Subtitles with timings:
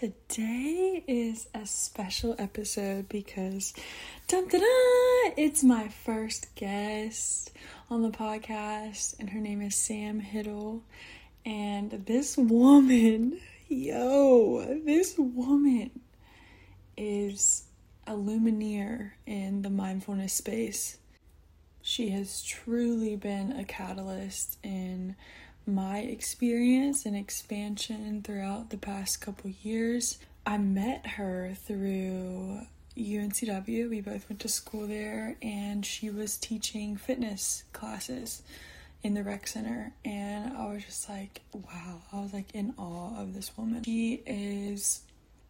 [0.00, 3.74] Today is a special episode because
[4.28, 4.62] dun, dun,
[5.36, 7.52] it's my first guest
[7.90, 10.82] on the podcast, and her name is Sam Hittle.
[11.44, 15.90] And this woman, yo, this woman
[16.96, 17.64] is
[18.06, 20.96] a lumineer in the mindfulness space.
[21.82, 25.14] She has truly been a catalyst in
[25.74, 30.18] my experience and expansion throughout the past couple years.
[30.46, 32.60] I met her through
[32.96, 33.88] UNCW.
[33.88, 38.42] We both went to school there, and she was teaching fitness classes
[39.02, 39.92] in the rec center.
[40.04, 43.82] And I was just like, wow, I was like in awe of this woman.
[43.84, 45.02] She is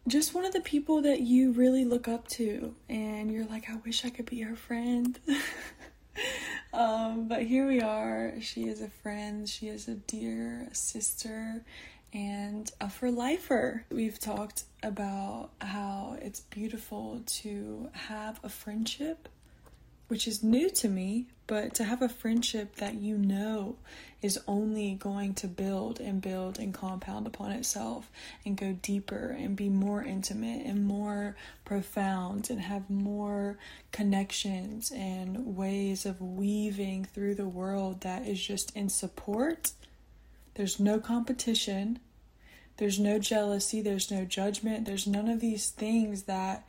[0.07, 3.75] just one of the people that you really look up to, and you're like, I
[3.85, 5.19] wish I could be her friend.
[6.73, 8.33] um, but here we are.
[8.41, 11.63] She is a friend, she is a dear sister,
[12.13, 13.85] and a for lifer.
[13.89, 19.29] We've talked about how it's beautiful to have a friendship,
[20.11, 23.77] which is new to me, but to have a friendship that you know
[24.21, 28.11] is only going to build and build and compound upon itself
[28.45, 33.57] and go deeper and be more intimate and more profound and have more
[33.93, 39.71] connections and ways of weaving through the world that is just in support.
[40.55, 41.99] There's no competition.
[42.75, 43.81] There's no jealousy.
[43.81, 44.83] There's no judgment.
[44.83, 46.67] There's none of these things that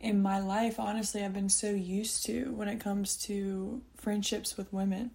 [0.00, 4.72] in my life, honestly, I've been so used to when it comes to friendships with
[4.72, 5.10] women.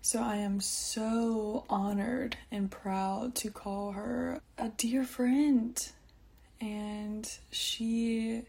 [0.00, 5.86] So I am so honored and proud to call her a dear friend.
[6.60, 8.42] And she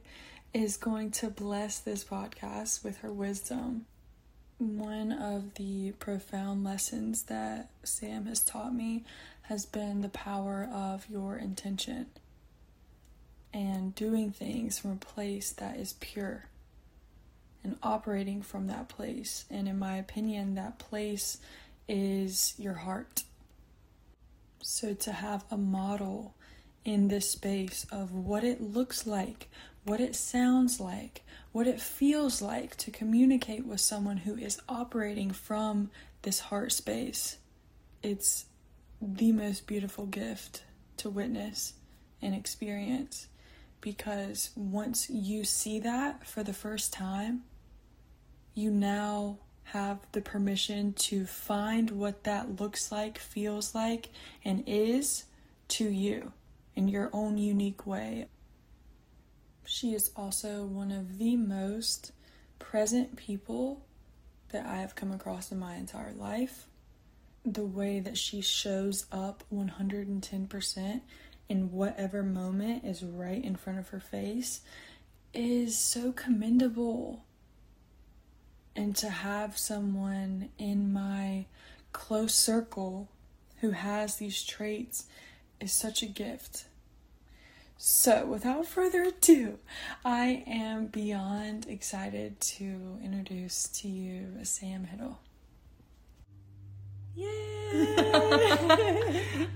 [0.54, 3.86] is going to bless this podcast with her wisdom.
[4.60, 9.04] One of the profound lessons that Sam has taught me
[9.44, 12.08] has been the power of your intention
[13.58, 16.46] and doing things from a place that is pure
[17.64, 19.46] and operating from that place.
[19.50, 21.40] And in my opinion, that place
[21.88, 23.24] is your heart.
[24.62, 26.36] So to have a model
[26.86, 29.50] in this space of what it looks like,
[29.84, 35.32] what it sounds like, what it feels like to communicate with someone who is operating
[35.32, 35.90] from
[36.22, 37.38] this heart space.
[38.04, 38.46] It's
[39.02, 40.62] the most beautiful gift
[40.98, 41.74] to witness
[42.22, 43.28] and experience
[43.82, 47.44] because once you see that for the first time,
[48.54, 54.10] you now have the permission to find what that looks like, feels like,
[54.46, 55.26] and is
[55.68, 56.32] to you
[56.76, 58.28] in your own unique way.
[59.66, 62.14] She is also one of the most
[62.60, 63.86] present people
[64.50, 66.68] that I have come across in my entire life.
[67.46, 71.02] The way that she shows up 110%
[71.50, 74.62] in whatever moment is right in front of her face
[75.34, 77.24] is so commendable.
[78.76, 81.46] And to have someone in my
[81.94, 83.10] close circle
[83.62, 85.06] who has these traits
[85.60, 86.66] is such a gift.
[87.80, 89.60] So, without further ado,
[90.04, 95.20] I am beyond excited to introduce to you Sam Hittle.
[97.18, 97.28] Yay!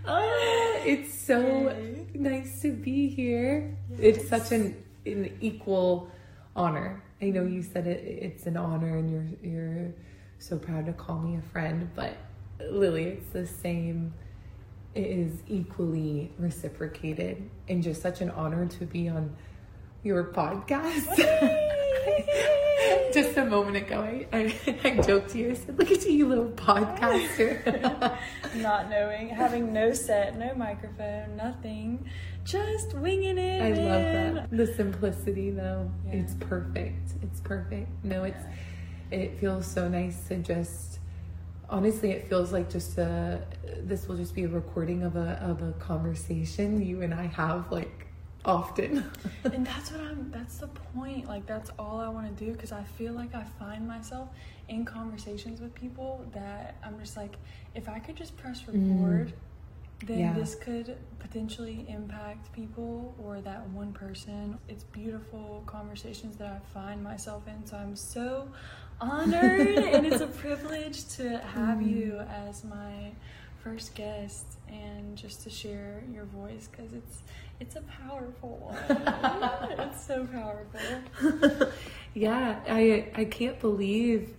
[0.07, 2.07] oh, it's so Yay.
[2.15, 3.77] nice to be here.
[3.91, 3.99] Yes.
[4.01, 6.09] It's such an, an equal
[6.55, 7.03] honor.
[7.21, 9.93] I know you said it, it's an honor and you're you're
[10.39, 12.17] so proud to call me a friend, but
[12.59, 14.13] Lily, it's the same.
[14.95, 19.35] It is equally reciprocated and just such an honor to be on
[20.03, 21.77] your podcast.
[23.13, 25.51] Just a moment ago, I, I, I joked to you.
[25.51, 28.17] I said, "Look at you, you little podcaster."
[28.55, 32.09] Not knowing, having no set, no microphone, nothing,
[32.45, 33.61] just winging it.
[33.61, 34.57] I love that.
[34.57, 36.13] The simplicity, though, yeah.
[36.13, 37.13] it's perfect.
[37.21, 37.89] It's perfect.
[38.03, 38.43] No, it's
[39.11, 40.99] it feels so nice to just.
[41.69, 43.41] Honestly, it feels like just a.
[43.79, 47.71] This will just be a recording of a of a conversation you and I have
[47.71, 48.10] like
[48.45, 49.09] often.
[49.43, 51.27] and that's what I'm that's the point.
[51.27, 54.29] Like that's all I want to do because I feel like I find myself
[54.69, 57.35] in conversations with people that I'm just like
[57.75, 58.67] if I could just press mm.
[58.67, 60.07] record mm.
[60.07, 60.33] then yeah.
[60.33, 64.57] this could potentially impact people or that one person.
[64.67, 67.65] It's beautiful conversations that I find myself in.
[67.65, 68.47] So I'm so
[68.99, 71.89] honored and it's a privilege to have mm.
[71.89, 73.11] you as my
[73.63, 77.19] first guest and just to share your voice because it's
[77.59, 79.79] it's a powerful one.
[79.79, 81.69] it's so powerful.
[82.13, 84.33] yeah, I I can't believe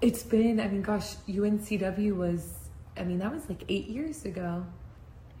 [0.00, 0.60] it's been.
[0.60, 2.54] I mean, gosh, UNCW was.
[2.96, 4.64] I mean, that was like eight years ago.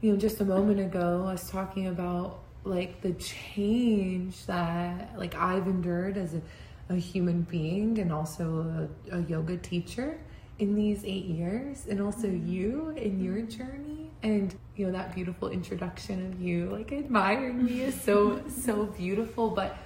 [0.00, 5.34] you know, just a moment ago, I was talking about like the change that like
[5.34, 6.42] I've endured as a,
[6.88, 10.18] a human being and also a, a yoga teacher
[10.58, 12.50] in these eight years, and also mm-hmm.
[12.50, 13.24] you in mm-hmm.
[13.24, 14.10] your journey.
[14.22, 18.48] And you know that beautiful introduction of you like admiring me is so mm-hmm.
[18.48, 19.78] so beautiful, but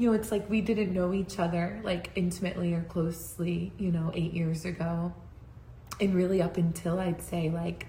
[0.00, 4.10] you know, it's like we didn't know each other like intimately or closely, you know,
[4.14, 5.12] eight years ago.
[6.00, 7.86] And really up until I'd say like,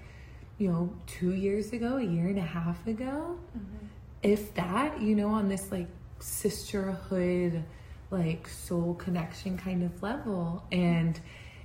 [0.58, 3.86] you know, two years ago, a year and a half ago, mm-hmm.
[4.22, 5.88] if that, you know, on this like
[6.18, 7.64] sisterhood,
[8.10, 10.62] like soul connection kind of level.
[10.70, 11.22] And it,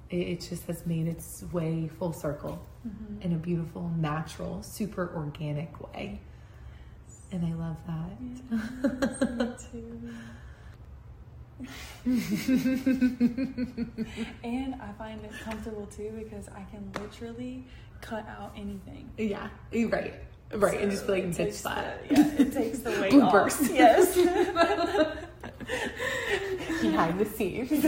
[0.10, 3.22] it just has made its way full circle mm-hmm.
[3.22, 6.22] in a beautiful, natural, super organic way.
[7.32, 8.18] And I love that.
[8.50, 10.00] Yeah, me too.
[14.44, 17.66] and I find it comfortable too because I can literally
[18.02, 19.10] cut out anything.
[19.18, 20.14] Yeah, right.
[20.54, 22.04] Right, so and just be like ditch that.
[22.10, 23.62] yeah, it takes the weight Bloopers.
[23.62, 23.70] off.
[23.70, 24.16] Yes.
[26.82, 27.86] Behind the scenes.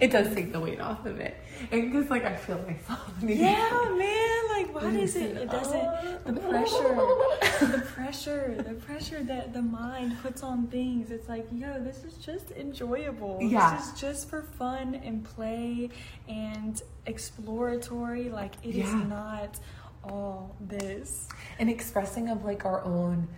[0.00, 1.36] It does take the weight off of it.
[1.70, 3.12] And because like I feel myself.
[3.22, 4.48] Yeah, man.
[4.48, 5.36] Like why does it?
[5.36, 6.24] It doesn't.
[6.24, 6.50] The oh.
[6.50, 11.10] pressure, the pressure, the pressure that the mind puts on things.
[11.10, 13.38] It's like, yo, this is just enjoyable.
[13.40, 13.76] Yeah.
[13.76, 15.90] This is just for fun and play
[16.28, 18.28] and exploratory.
[18.28, 18.84] Like it yeah.
[18.84, 19.58] is not
[20.04, 21.28] all this.
[21.58, 23.28] And expressing of like our own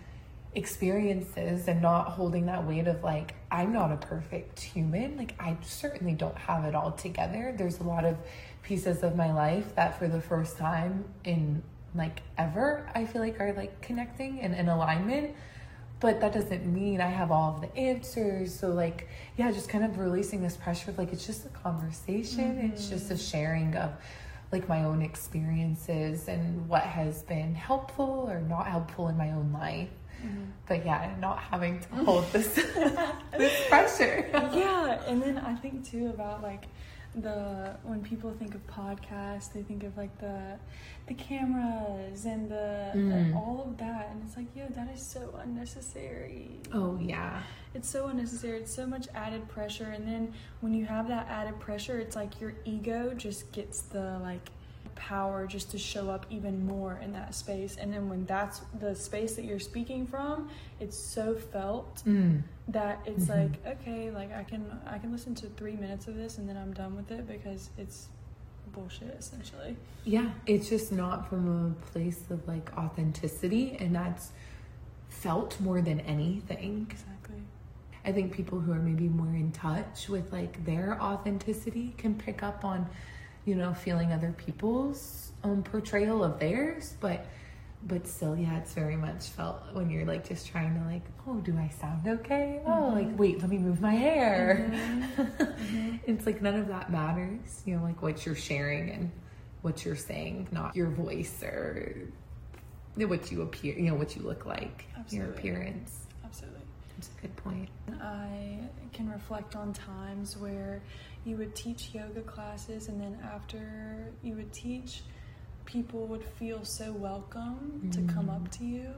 [0.55, 5.17] experiences and not holding that weight of like I'm not a perfect human.
[5.17, 7.53] Like I certainly don't have it all together.
[7.55, 8.17] There's a lot of
[8.63, 11.61] pieces of my life that for the first time in
[11.95, 15.35] like ever I feel like are like connecting and in alignment.
[15.99, 18.57] But that doesn't mean I have all of the answers.
[18.57, 19.07] So like
[19.37, 22.55] yeah just kind of releasing this pressure of like it's just a conversation.
[22.55, 22.73] Mm-hmm.
[22.73, 23.23] it's just a mm-hmm.
[23.23, 23.91] sharing of
[24.51, 29.53] like my own experiences and what has been helpful or not helpful in my own
[29.53, 29.89] life
[30.23, 30.43] Mm-hmm.
[30.67, 32.53] But yeah, not having to hold this
[33.37, 34.29] this pressure.
[34.33, 36.65] yeah, and then I think too about like
[37.15, 40.57] the when people think of podcasts, they think of like the
[41.07, 43.13] the cameras and the mm.
[43.13, 46.59] and all of that, and it's like, yo, that is so unnecessary.
[46.73, 47.41] Oh yeah,
[47.73, 48.59] it's so unnecessary.
[48.59, 52.39] It's so much added pressure, and then when you have that added pressure, it's like
[52.39, 54.49] your ego just gets the like
[54.99, 57.77] power just to show up even more in that space.
[57.79, 60.49] And then when that's the space that you're speaking from,
[60.79, 62.43] it's so felt mm.
[62.67, 63.41] that it's mm-hmm.
[63.41, 66.57] like, okay, like I can I can listen to three minutes of this and then
[66.57, 68.09] I'm done with it because it's
[68.73, 69.75] bullshit essentially.
[70.03, 74.31] Yeah, it's just not from a place of like authenticity and that's
[75.07, 76.87] felt more than anything.
[76.89, 77.41] Exactly.
[78.05, 82.43] I think people who are maybe more in touch with like their authenticity can pick
[82.43, 82.87] up on
[83.49, 87.25] you know, feeling other people's own portrayal of theirs, but
[87.81, 91.35] but still, yeah, it's very much felt when you're like just trying to like, oh,
[91.35, 92.61] do I sound okay?
[92.65, 92.83] Oh, mm-hmm.
[92.83, 94.69] Oh, like wait, let me move my hair.
[94.71, 95.21] Mm-hmm.
[95.31, 95.95] mm-hmm.
[96.05, 99.11] it's like none of that matters, you know, like what you're sharing and
[99.63, 101.95] what you're saying, not your voice or
[102.95, 105.17] what you appear, you know, what you look like, Absolutely.
[105.17, 106.05] your appearance.
[106.23, 106.59] Absolutely.
[106.95, 107.69] That's a good point.
[108.01, 108.59] I
[108.91, 110.81] can reflect on times where
[111.25, 115.03] you would teach yoga classes, and then after you would teach,
[115.65, 117.91] people would feel so welcome mm.
[117.91, 118.89] to come up to you.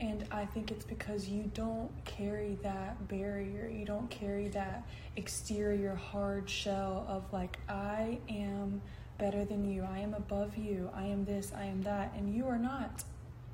[0.00, 3.68] And I think it's because you don't carry that barrier.
[3.68, 4.86] You don't carry that
[5.16, 8.80] exterior hard shell of like, I am
[9.18, 9.82] better than you.
[9.82, 10.88] I am above you.
[10.94, 11.52] I am this.
[11.52, 12.14] I am that.
[12.16, 13.02] And you are not.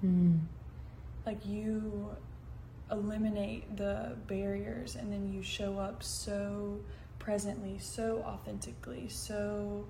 [0.04, 0.40] Mm.
[1.24, 2.10] Like, you
[2.90, 6.78] eliminate the barriers and then you show up so
[7.24, 9.86] presently, so authentically, so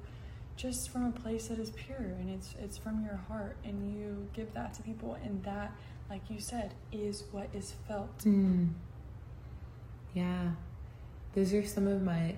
[0.56, 4.28] just from a place that is pure and it's it's from your heart and you
[4.32, 5.72] give that to people and that
[6.08, 8.68] like you said is what is felt mm.
[10.14, 10.50] yeah
[11.34, 12.34] those are some of my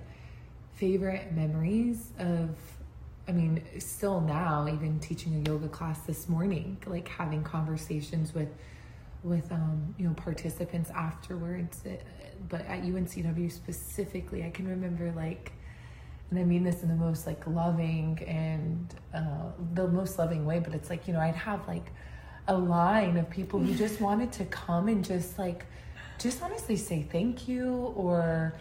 [0.73, 2.49] favorite memories of
[3.27, 8.49] i mean still now even teaching a yoga class this morning like having conversations with
[9.23, 11.81] with um, you know participants afterwards
[12.49, 15.51] but at UNCW specifically, I can remember like,
[16.29, 20.59] and I mean this in the most like loving and uh, the most loving way,
[20.59, 21.91] but it's like, you know, I'd have like
[22.47, 25.65] a line of people who just wanted to come and just like,
[26.19, 28.55] just honestly say thank you or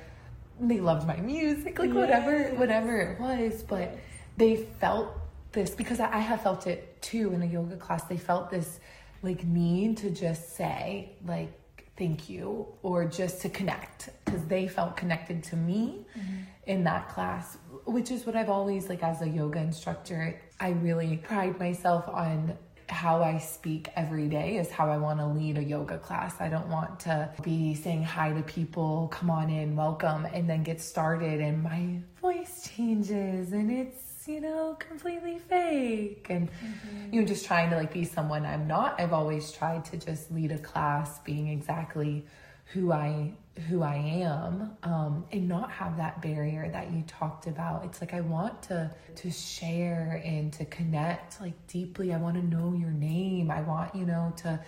[0.61, 1.97] they loved my music, like yes.
[1.97, 3.99] whatever, whatever it was, but
[4.37, 5.09] they felt
[5.53, 8.05] this because I have felt it too in a yoga class.
[8.05, 8.81] They felt this
[9.23, 11.53] like need to just say like
[11.97, 16.37] thank you or just to connect because they felt connected to me mm-hmm.
[16.67, 21.17] in that class which is what i've always like as a yoga instructor i really
[21.19, 22.57] pride myself on
[22.89, 26.41] how I speak every day is how I want to lead a yoga class.
[26.41, 30.63] I don't want to be saying hi to people, come on in, welcome, and then
[30.63, 36.27] get started and my voice changes and it's, you know, completely fake.
[36.31, 37.15] And, mm-hmm.
[37.15, 39.01] you know, just trying to like be someone I'm not.
[39.01, 42.25] I've always tried to just lead a class being exactly
[42.73, 43.33] who I
[43.69, 47.85] who I am um, and not have that barrier that you talked about.
[47.85, 52.13] It's like I want to to share and to connect like deeply.
[52.13, 53.51] I want to know your name.
[53.51, 54.61] I want you know to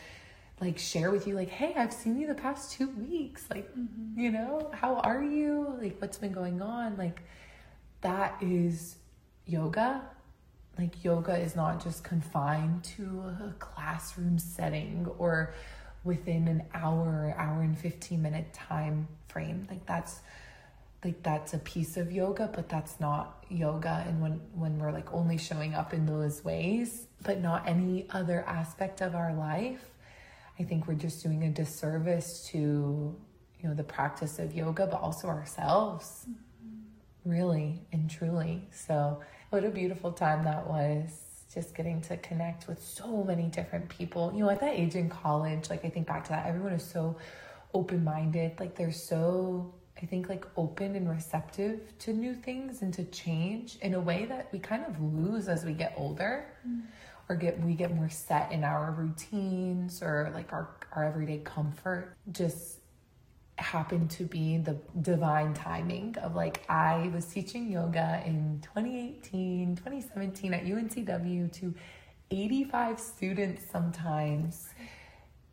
[0.61, 4.19] like share with you like hey i've seen you the past two weeks like mm-hmm.
[4.19, 7.23] you know how are you like what's been going on like
[8.01, 8.97] that is
[9.49, 10.03] yoga
[10.79, 15.53] like yoga is not just confined to a classroom setting or
[16.05, 19.67] within an hour, hour and 15 minute time frame.
[19.69, 20.21] Like that's
[21.05, 24.05] like that's a piece of yoga, but that's not yoga.
[24.07, 28.45] And when when we're like only showing up in those ways, but not any other
[28.47, 29.85] aspect of our life,
[30.61, 33.17] I think we're just doing a disservice to
[33.61, 36.27] you know the practice of yoga, but also ourselves.
[36.29, 37.31] Mm-hmm.
[37.31, 38.69] Really and truly.
[38.71, 43.89] So what a beautiful time that was just getting to connect with so many different
[43.89, 44.33] people.
[44.35, 46.85] You know, at that age in college, like I think back to that, everyone is
[46.85, 47.17] so
[47.73, 48.61] open minded.
[48.61, 53.77] Like they're so, I think, like open and receptive to new things and to change
[53.81, 56.47] in a way that we kind of lose as we get older.
[56.67, 56.83] Mm.
[57.31, 62.17] Or get we get more set in our routines or like our, our everyday comfort.
[62.33, 62.78] Just
[63.59, 70.55] happened to be the divine timing of like I was teaching yoga in 2018, 2017
[70.55, 71.75] at UNCW to
[72.31, 74.69] 85 students sometimes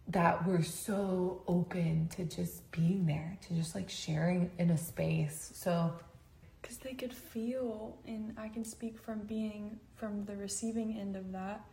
[0.07, 5.51] that were so open to just being there, to just like sharing in a space.
[5.55, 5.93] So
[6.61, 11.31] because they could feel and I can speak from being from the receiving end of
[11.31, 11.65] that,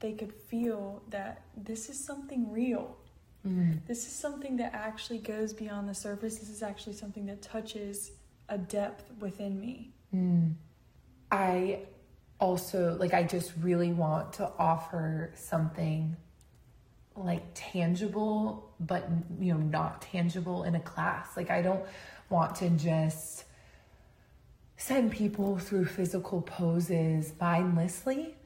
[0.00, 2.96] they could feel that this is something real
[3.46, 3.78] Mm.
[3.86, 6.38] This is something that actually goes beyond the surface.
[6.38, 8.12] This is actually something that touches
[8.48, 9.92] a depth within me.
[10.14, 10.54] Mm.
[11.30, 11.80] I
[12.40, 16.16] also, like, I just really want to offer something
[17.16, 19.08] like tangible, but,
[19.40, 21.36] you know, not tangible in a class.
[21.36, 21.84] Like, I don't
[22.30, 23.44] want to just
[24.76, 28.36] send people through physical poses mindlessly.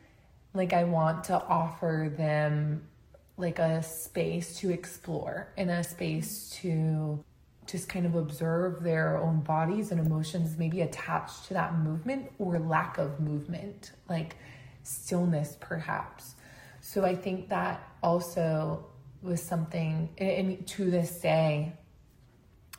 [0.54, 2.88] Like, I want to offer them
[3.36, 7.24] like a space to explore and a space to
[7.66, 12.58] just kind of observe their own bodies and emotions maybe attached to that movement or
[12.58, 14.36] lack of movement like
[14.82, 16.34] stillness perhaps.
[16.80, 18.86] So i think that also
[19.22, 21.72] was something and to this day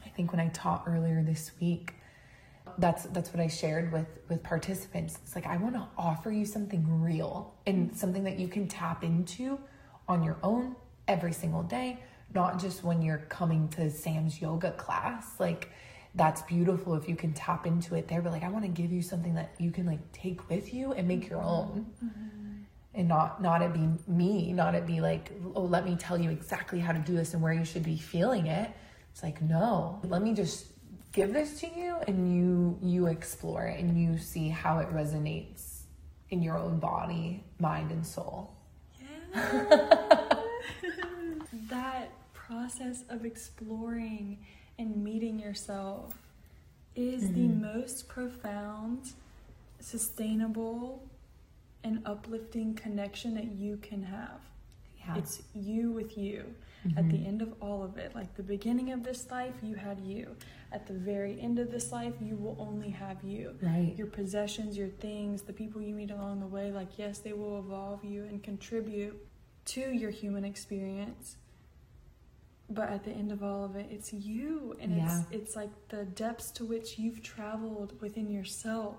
[0.06, 1.94] i think when i taught earlier this week
[2.78, 5.20] that's that's what i shared with with participants.
[5.24, 9.04] It's like i want to offer you something real and something that you can tap
[9.04, 9.60] into
[10.08, 10.76] on your own
[11.08, 12.00] every single day,
[12.34, 15.40] not just when you're coming to Sam's yoga class.
[15.40, 15.70] Like,
[16.16, 18.92] that's beautiful if you can tap into it there, but like, I want to give
[18.92, 21.88] you something that you can like take with you and make your own.
[22.04, 22.50] Mm-hmm.
[22.96, 26.30] And not not it be me, not it be like, oh, let me tell you
[26.30, 28.70] exactly how to do this and where you should be feeling it.
[29.12, 30.68] It's like, no, let me just
[31.12, 35.82] give this to you and you you explore it and you see how it resonates
[36.30, 38.53] in your own body, mind and soul.
[41.70, 44.38] that process of exploring
[44.78, 46.13] and meeting yourself
[46.96, 47.34] is mm-hmm.
[47.34, 49.13] the most profound,
[49.80, 51.04] sustainable,
[51.84, 54.40] and uplifting connection that you can have.
[55.00, 55.18] Yeah.
[55.18, 56.46] It's you with you.
[56.86, 56.98] Mm-hmm.
[56.98, 57.28] At the mm-hmm.
[57.28, 60.36] end of all of it, like the beginning of this life, you had you.
[60.72, 63.56] At the very end of this life, you will only have you.
[63.62, 63.94] Right.
[63.96, 67.60] Your possessions, your things, the people you meet along the way, like, yes, they will
[67.60, 69.16] evolve you and contribute
[69.66, 71.38] to your human experience.
[72.70, 74.75] But at the end of all of it, it's you.
[74.82, 75.06] And yeah.
[75.06, 78.98] it's it's like the depths to which you've traveled within yourself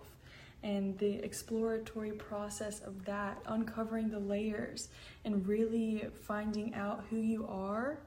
[0.64, 4.88] and the exploratory process of that, uncovering the layers
[5.24, 7.98] and really finding out who you are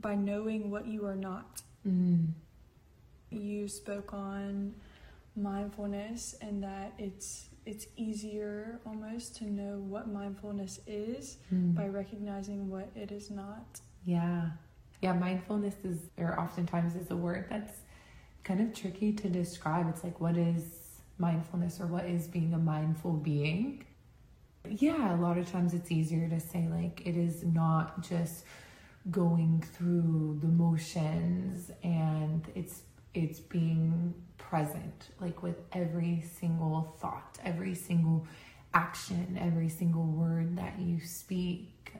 [0.00, 1.62] by knowing what you are not.
[1.86, 2.28] Mm.
[3.30, 4.74] You spoke on
[5.34, 11.74] mindfulness and that it's it's easier almost to know what mindfulness is mm.
[11.74, 13.80] by recognizing what it is not.
[14.04, 14.50] Yeah.
[15.02, 17.80] Yeah, mindfulness is or oftentimes is a word that's
[18.42, 19.88] kind of tricky to describe.
[19.88, 20.87] It's like what is
[21.18, 23.84] mindfulness or what is being a mindful being?
[24.68, 28.44] Yeah, a lot of times it's easier to say like it is not just
[29.10, 32.82] going through the motions and it's
[33.14, 38.26] it's being present, like with every single thought, every single
[38.74, 41.94] action, every single word that you speak,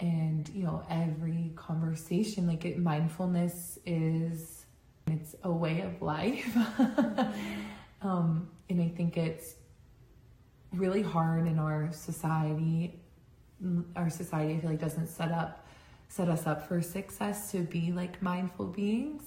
[0.00, 2.46] and you know, every conversation.
[2.46, 4.64] Like it, mindfulness is
[5.06, 6.56] it's a way of life.
[8.02, 9.54] um, and I think it's
[10.72, 13.00] really hard in our society.
[13.96, 15.64] Our society, I feel like, doesn't set up
[16.08, 19.24] set us up for success to be like mindful beings.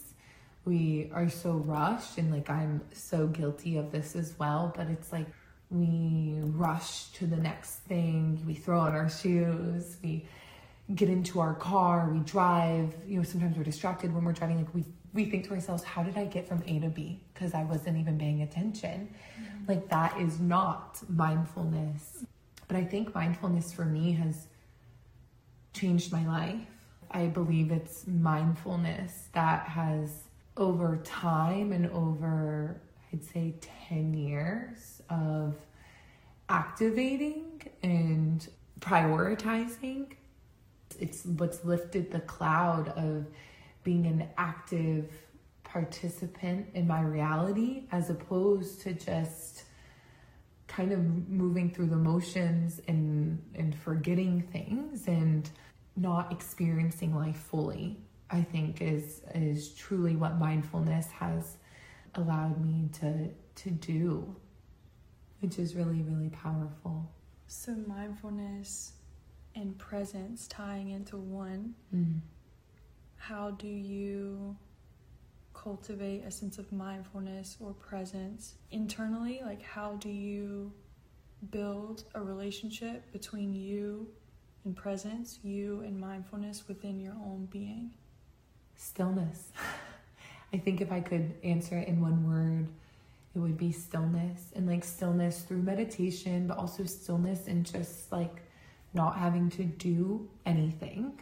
[0.66, 5.12] We are so rushed, and like I'm so guilty of this as well, but it's
[5.12, 5.28] like
[5.70, 10.26] we rush to the next thing, we throw on our shoes, we
[10.94, 14.76] get into our car, we drive, you know, sometimes we're distracted when we're driving, like
[14.76, 17.20] we we think to ourselves, how did I get from A to B?
[17.34, 19.14] Because I wasn't even paying attention.
[19.40, 19.66] Mm-hmm.
[19.68, 22.24] Like that is not mindfulness.
[22.68, 24.48] But I think mindfulness for me has
[25.74, 26.68] changed my life.
[27.12, 30.24] I believe it's mindfulness that has
[30.56, 33.56] over time and over, I'd say,
[33.90, 35.56] 10 years of
[36.48, 38.48] activating and
[38.80, 40.14] prioritizing.
[41.00, 43.26] It's what's lifted the cloud of
[43.84, 45.12] being an active
[45.64, 49.64] participant in my reality as opposed to just
[50.68, 55.50] kind of moving through the motions and and forgetting things and
[55.96, 57.98] not experiencing life fully
[58.30, 61.58] i think is is truly what mindfulness has
[62.16, 64.36] allowed me to to do
[65.40, 67.10] which is really really powerful
[67.48, 68.94] so mindfulness
[69.56, 72.20] and presence tying into one mm.
[73.22, 74.56] How do you
[75.54, 80.72] cultivate a sense of mindfulness or presence internally like how do you
[81.50, 84.08] build a relationship between you
[84.64, 87.92] and presence, you and mindfulness within your own being?
[88.76, 89.52] Stillness.
[90.54, 92.68] I think if I could answer it in one word,
[93.34, 98.44] it would be stillness and like stillness through meditation, but also stillness and just like
[98.94, 101.20] not having to do anything.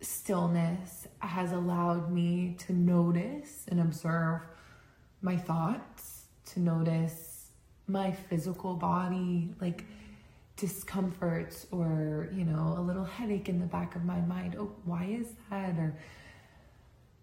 [0.00, 4.42] Stillness has allowed me to notice and observe
[5.22, 7.50] my thoughts, to notice
[7.86, 9.84] my physical body, like
[10.56, 14.56] discomforts or, you know, a little headache in the back of my mind.
[14.58, 15.76] Oh, why is that?
[15.78, 15.96] Or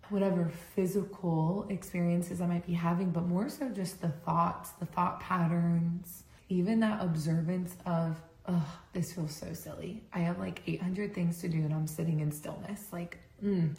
[0.10, 5.20] whatever physical experiences I might be having, but more so just the thoughts, the thought
[5.20, 10.04] patterns, even that observance of, oh, this feels so silly.
[10.14, 12.88] I have like 800 things to do and I'm sitting in stillness.
[12.92, 13.76] Like, mm,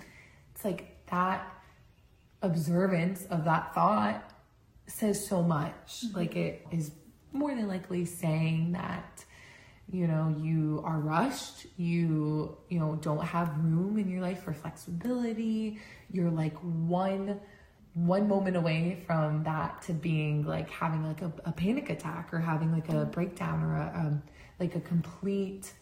[0.55, 1.47] it's like that
[2.43, 4.31] observance of that thought
[4.87, 6.05] says so much.
[6.05, 6.17] Mm-hmm.
[6.17, 6.93] Like, it is
[7.33, 9.25] more than likely saying that
[9.93, 14.55] you know you are rushed you you know don't have room in your life for
[14.55, 15.79] flexibility
[16.11, 17.39] you're like one
[17.95, 22.39] one moment away from that to being like having like a, a panic attack or
[22.39, 24.23] having like a breakdown or a um,
[24.61, 25.73] like a complete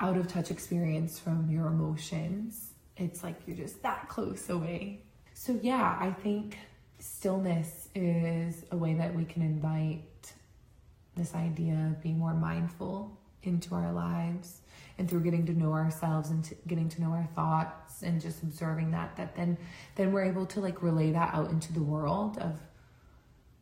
[0.00, 2.74] out of touch experience from your emotions.
[2.96, 5.02] It's like you're just that close away.
[5.34, 6.58] So yeah i think
[6.98, 10.32] stillness is a way that we can invite
[11.16, 14.60] this idea of being more mindful into our lives
[14.98, 18.42] and through getting to know ourselves and to getting to know our thoughts and just
[18.42, 19.58] observing that that then
[19.96, 22.54] then we're able to like relay that out into the world of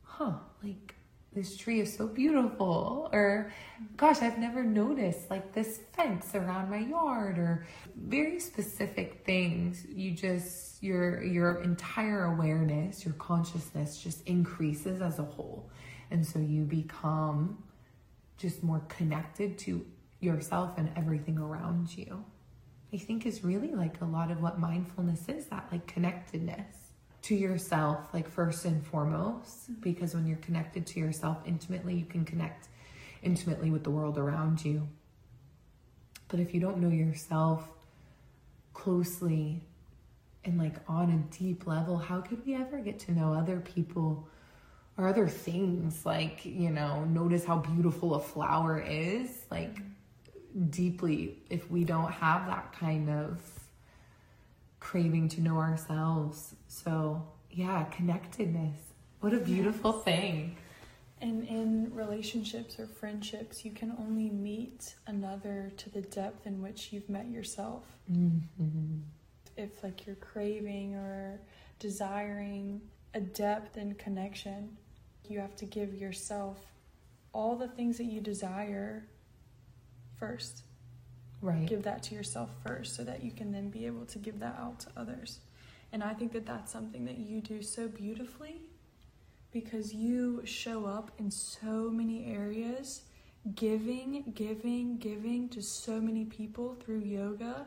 [0.02, 0.32] huh
[0.62, 0.89] like
[1.32, 3.52] this tree is so beautiful or
[3.96, 7.66] gosh i've never noticed like this fence around my yard or
[7.96, 9.86] very specific things.
[9.88, 15.70] You just your your entire awareness your consciousness just increases as a whole.
[16.10, 17.62] And so you become
[18.36, 19.86] just more connected to
[20.20, 22.24] yourself and everything around you.
[22.92, 26.76] I think is really like a lot of what mindfulness is that like connectedness
[27.22, 29.80] to yourself, like first and foremost, mm-hmm.
[29.80, 32.68] because when you're connected to yourself intimately, you can connect
[33.22, 34.88] intimately with the world around you.
[36.28, 37.68] But if you don't know yourself
[38.72, 39.62] closely
[40.44, 44.28] and like on a deep level, how could we ever get to know other people
[45.00, 49.78] or other things like you know notice how beautiful a flower is like
[50.68, 53.40] deeply if we don't have that kind of
[54.80, 58.78] craving to know ourselves so yeah connectedness
[59.20, 60.04] what a beautiful yes.
[60.04, 60.56] thing
[61.20, 66.92] and in relationships or friendships you can only meet another to the depth in which
[66.92, 68.98] you've met yourself mm-hmm.
[69.56, 71.40] if like you're craving or
[71.78, 72.80] desiring
[73.14, 74.76] a depth and connection
[75.28, 76.58] you have to give yourself
[77.32, 79.06] all the things that you desire
[80.18, 80.64] first.
[81.42, 81.66] Right.
[81.66, 84.56] Give that to yourself first so that you can then be able to give that
[84.58, 85.40] out to others.
[85.92, 88.60] And I think that that's something that you do so beautifully
[89.50, 93.02] because you show up in so many areas,
[93.54, 97.66] giving, giving, giving to so many people through yoga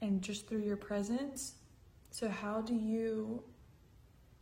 [0.00, 1.54] and just through your presence.
[2.10, 3.44] So, how do you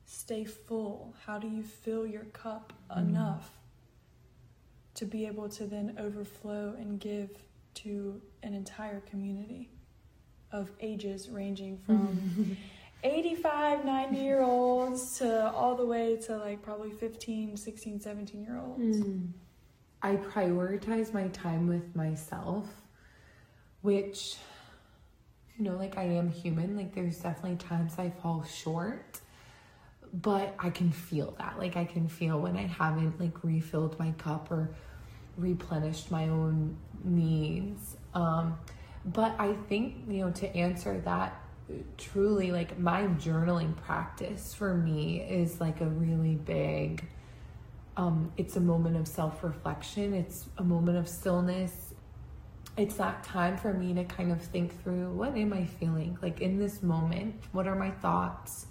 [0.06, 1.14] stay full?
[1.26, 3.08] How do you fill your cup Mm.
[3.08, 3.50] enough
[4.94, 7.30] to be able to then overflow and give
[7.82, 9.70] to an entire community
[10.52, 12.56] of ages ranging from
[13.04, 18.58] 85, 90 year olds to all the way to like probably 15, 16, 17 year
[18.58, 18.98] olds?
[18.98, 19.28] Mm.
[20.02, 22.66] I prioritize my time with myself,
[23.82, 24.36] which,
[25.56, 26.76] you know, like I am human.
[26.76, 29.20] Like there's definitely times I fall short,
[30.12, 31.58] but I can feel that.
[31.58, 34.70] Like I can feel when I haven't like refilled my cup or
[35.36, 37.96] replenished my own needs.
[38.14, 38.58] Um,
[39.04, 41.42] but I think, you know, to answer that
[41.98, 47.04] truly, like my journaling practice for me is like a really big
[47.98, 51.92] um, it's a moment of self reflection, it's a moment of stillness.
[52.76, 56.16] It's that time for me to kind of think through what am I feeling?
[56.22, 58.66] Like in this moment, what are my thoughts?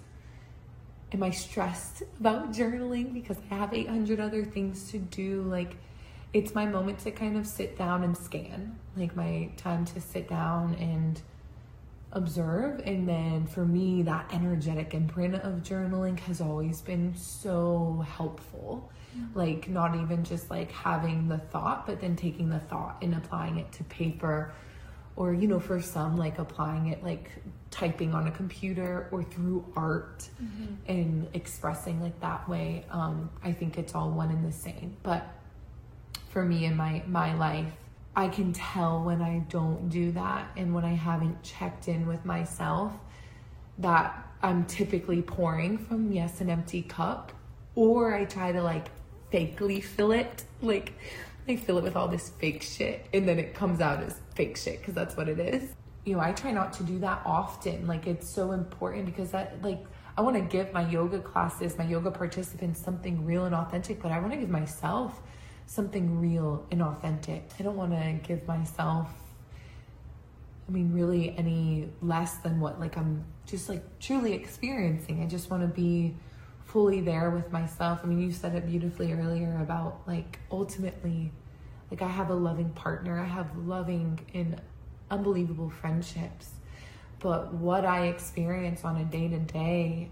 [1.11, 5.41] Am I stressed about journaling because I have 800 other things to do?
[5.41, 5.75] Like,
[6.33, 10.27] it's my moment to kind of sit down and scan, like my time to sit
[10.29, 11.21] down and
[12.11, 12.81] observe.
[12.85, 18.91] And then for me, that energetic imprint of journaling has always been so helpful.
[19.33, 23.57] Like, not even just like having the thought, but then taking the thought and applying
[23.57, 24.53] it to paper.
[25.15, 27.31] Or, you know, for some, like applying it like
[27.71, 30.29] typing on a computer or through art
[30.87, 32.85] and expressing like that way.
[32.91, 34.95] Um, I think it's all one and the same.
[35.01, 35.27] But
[36.37, 37.73] for me in my my life
[38.15, 42.23] i can tell when i don't do that and when i haven't checked in with
[42.25, 42.93] myself
[43.79, 47.31] that i'm typically pouring from yes an empty cup
[47.73, 48.89] or i try to like
[49.33, 50.43] fakely fill it.
[50.61, 50.93] Like
[51.47, 54.57] i fill it with all this fake shit and then it comes out as fake
[54.57, 55.73] shit because that's what it is.
[56.05, 57.87] You know i try not to do that often.
[57.87, 59.83] Like it's so important because that like
[60.15, 64.11] i want to give my yoga classes my yoga participants something real and authentic but
[64.11, 65.23] i want to give myself
[65.67, 67.51] something real and authentic.
[67.59, 69.09] I don't want to give myself,
[70.67, 75.21] I mean, really any less than what like I'm just like truly experiencing.
[75.21, 76.15] I just want to be
[76.65, 77.99] fully there with myself.
[78.03, 81.31] I mean, you said it beautifully earlier about like ultimately,
[81.91, 84.61] like I have a loving partner, I have loving and
[85.11, 86.51] unbelievable friendships.
[87.19, 90.11] But what I experience on a day to day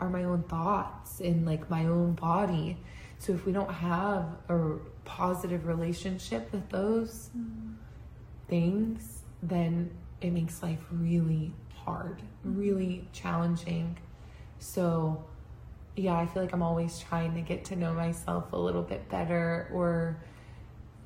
[0.00, 2.78] are my own thoughts and like my own body.
[3.18, 7.30] So if we don't have a positive relationship with those
[8.48, 9.90] things, then
[10.20, 13.96] it makes life really hard, really challenging.
[14.58, 15.24] So
[15.96, 19.08] yeah, I feel like I'm always trying to get to know myself a little bit
[19.08, 20.18] better or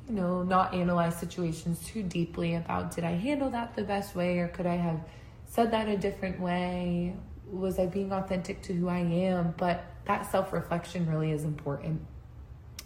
[0.09, 4.39] you know, not analyze situations too deeply about did I handle that the best way
[4.39, 5.01] or could I have
[5.47, 7.15] said that a different way?
[7.49, 9.55] Was I being authentic to who I am?
[9.57, 12.01] But that self reflection really is important.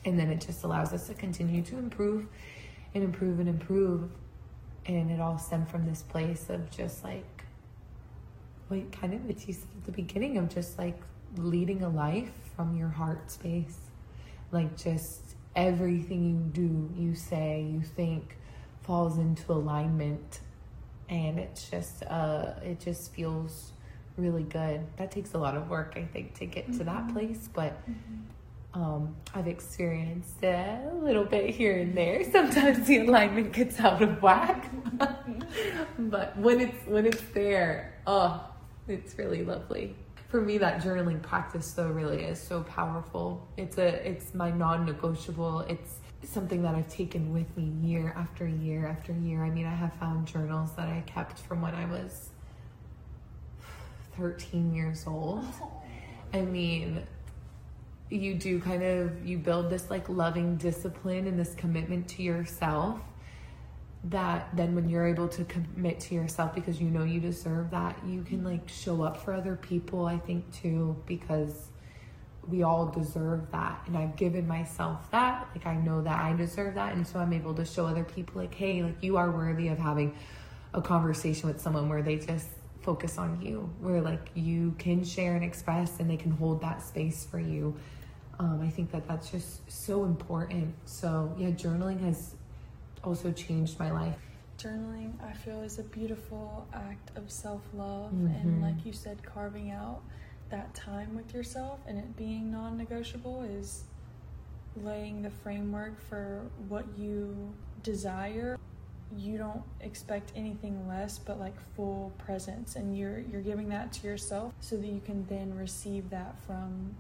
[0.04, 2.26] And then it just allows us to continue to improve
[2.94, 4.10] and improve and improve.
[4.86, 7.44] And it all stemmed from this place of just like,
[8.68, 11.00] wait, kind of what you said at the beginning of just like
[11.36, 13.78] leading a life from your heart space.
[14.52, 18.36] Like just everything you do, you say, you think
[18.82, 20.40] falls into alignment.
[21.08, 23.72] And it's just, uh, it just feels
[24.16, 24.82] really good.
[24.96, 27.48] That takes a lot of work, I think, to get to that place.
[27.52, 27.78] But
[28.74, 32.24] um, I've experienced a little bit here and there.
[32.32, 34.68] Sometimes the alignment gets out of whack,
[35.98, 38.44] but when it's when it's there, oh,
[38.88, 39.94] it's really lovely.
[40.28, 43.46] For me, that journaling practice though really is so powerful.
[43.56, 45.60] It's a it's my non-negotiable.
[45.60, 49.44] It's something that I've taken with me year after year after year.
[49.44, 52.30] I mean, I have found journals that I kept from when I was
[54.16, 55.44] 13 years old.
[56.32, 57.04] I mean,
[58.10, 63.00] you do kind of you build this like loving discipline and this commitment to yourself
[64.04, 67.98] that then when you're able to commit to yourself because you know you deserve that
[68.06, 71.70] you can like show up for other people i think too because
[72.48, 73.82] we all deserve that.
[73.86, 75.48] And i've given myself that.
[75.54, 76.94] Like i know that i deserve that.
[76.94, 79.78] And so i'm able to show other people like hey like you are worthy of
[79.78, 80.14] having
[80.72, 82.48] a conversation with someone where they just
[82.80, 86.82] focus on you where like you can share and express and they can hold that
[86.82, 87.74] space for you
[88.38, 92.34] um, i think that that's just so important so yeah journaling has
[93.02, 94.16] also changed my life
[94.56, 98.12] Journaling, I feel, is a beautiful act of self love.
[98.12, 98.62] And Mhm.
[98.62, 100.00] like you said, carving out
[100.48, 103.82] that time with yourself and it being non negotiable is
[104.76, 108.56] laying the framework for what you desire
[109.16, 114.06] you don't expect anything less but like full presence and you're you're giving that to
[114.06, 116.94] yourself so that you can then receive that from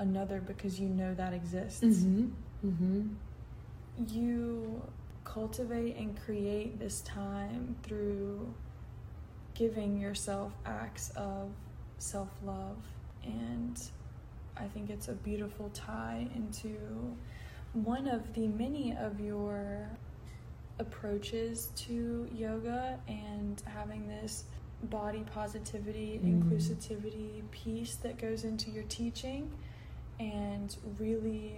[0.00, 2.26] another because you know that exists mm-hmm.
[2.66, 3.02] Mm-hmm.
[4.08, 4.82] you
[5.24, 8.52] cultivate and create this time through
[9.54, 11.50] giving yourself acts of
[11.98, 12.78] self-love
[13.24, 13.80] and
[14.56, 16.76] i think it's a beautiful tie into
[17.74, 19.88] one of the many of your
[20.80, 24.44] approaches to yoga and having this
[24.84, 26.42] body positivity, mm.
[26.42, 29.50] inclusivity piece that goes into your teaching
[30.20, 31.56] and really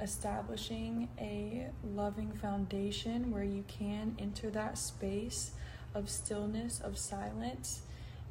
[0.00, 5.52] establishing a loving foundation where you can enter that space
[5.94, 7.82] of stillness, of silence,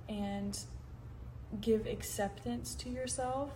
[0.07, 0.59] and
[1.61, 3.51] give acceptance to yourself,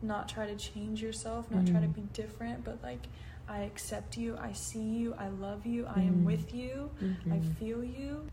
[0.00, 1.70] not try to change yourself, not mm.
[1.70, 1.94] try to mm.
[1.94, 3.06] be different, but like
[3.48, 6.24] I accept you, I see you, I love you, I am mm.
[6.24, 7.32] with you, mm-hmm.
[7.32, 8.26] I feel you.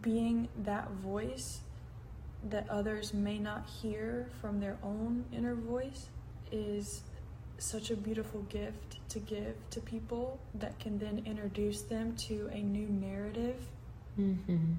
[0.00, 1.60] Being that voice
[2.50, 6.06] that others may not hear from their own inner voice
[6.52, 7.02] is
[7.58, 12.58] such a beautiful gift to give to people that can then introduce them to a
[12.58, 13.56] new narrative
[14.18, 14.74] mm-hmm.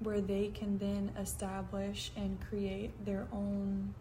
[0.00, 3.94] where they can then establish and create their own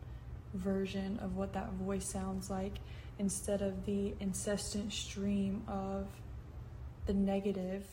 [0.56, 2.80] version of what that voice sounds like
[3.19, 6.08] instead of the incessant stream of
[7.06, 7.86] the negative,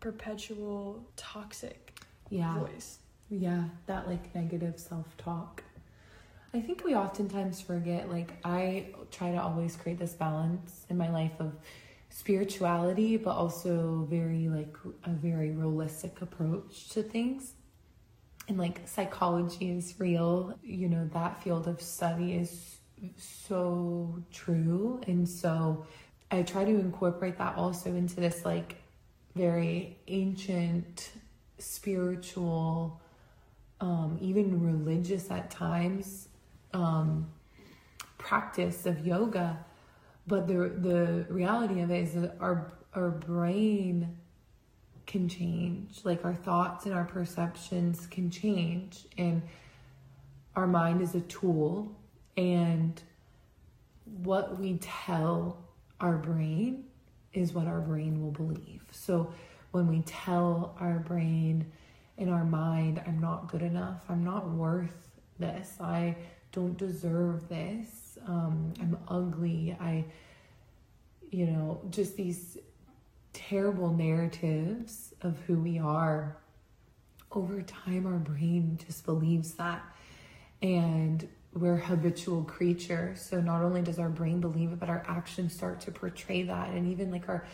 [0.00, 2.58] perpetual, toxic yeah.
[2.58, 2.98] voice.
[3.36, 5.64] Yeah, that like negative self talk.
[6.52, 11.10] I think we oftentimes forget, like, I try to always create this balance in my
[11.10, 11.52] life of
[12.10, 17.54] spirituality, but also very, like, a very realistic approach to things.
[18.46, 20.56] And, like, psychology is real.
[20.62, 22.76] You know, that field of study is
[23.18, 25.00] so true.
[25.08, 25.84] And so
[26.30, 28.76] I try to incorporate that also into this like
[29.34, 31.10] very ancient
[31.58, 33.00] spiritual,
[33.84, 36.28] um, even religious at times,
[36.72, 37.30] um,
[38.16, 39.62] practice of yoga.
[40.26, 44.16] But the the reality of it is that our our brain
[45.06, 46.00] can change.
[46.02, 49.04] Like our thoughts and our perceptions can change.
[49.18, 49.42] And
[50.56, 51.94] our mind is a tool
[52.38, 53.02] and
[54.22, 55.58] what we tell
[56.00, 56.84] our brain
[57.34, 58.82] is what our brain will believe.
[58.92, 59.32] So
[59.72, 61.70] when we tell our brain
[62.16, 66.16] in our mind, I'm not good enough, I'm not worth this, I
[66.52, 70.04] don't deserve this, um, I'm ugly, I,
[71.30, 72.58] you know, just these
[73.32, 76.36] terrible narratives of who we are.
[77.32, 79.82] Over time, our brain just believes that.
[80.62, 83.20] And we're habitual creatures.
[83.20, 86.70] So not only does our brain believe it, but our actions start to portray that.
[86.70, 87.44] And even like our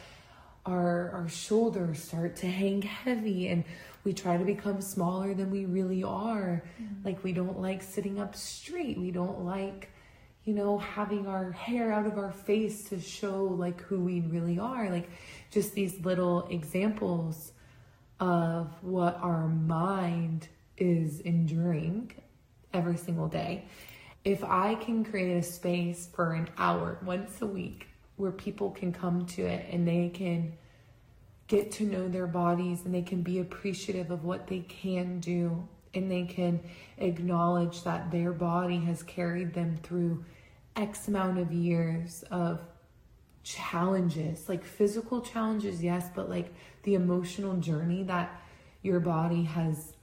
[0.67, 3.65] our our shoulders start to hang heavy and
[4.05, 6.63] we try to become smaller than we really are.
[6.81, 7.07] Mm-hmm.
[7.07, 8.99] Like we don't like sitting up straight.
[8.99, 9.91] We don't like
[10.45, 14.59] you know having our hair out of our face to show like who we really
[14.59, 14.91] are.
[14.91, 15.11] Like
[15.51, 17.53] just these little examples
[18.19, 22.13] of what our mind is enduring
[22.73, 23.65] every single day
[24.25, 27.87] if I can create a space for an hour once a week
[28.17, 30.53] where people can come to it and they can
[31.51, 35.69] get to know their bodies and they can be appreciative of what they can do.
[35.93, 36.61] And they can
[36.99, 40.25] acknowledge that their body has carried them through
[40.77, 42.61] X amount of years of
[43.43, 48.41] challenges, like physical challenges, yes, but like the emotional journey that
[48.83, 49.95] your body has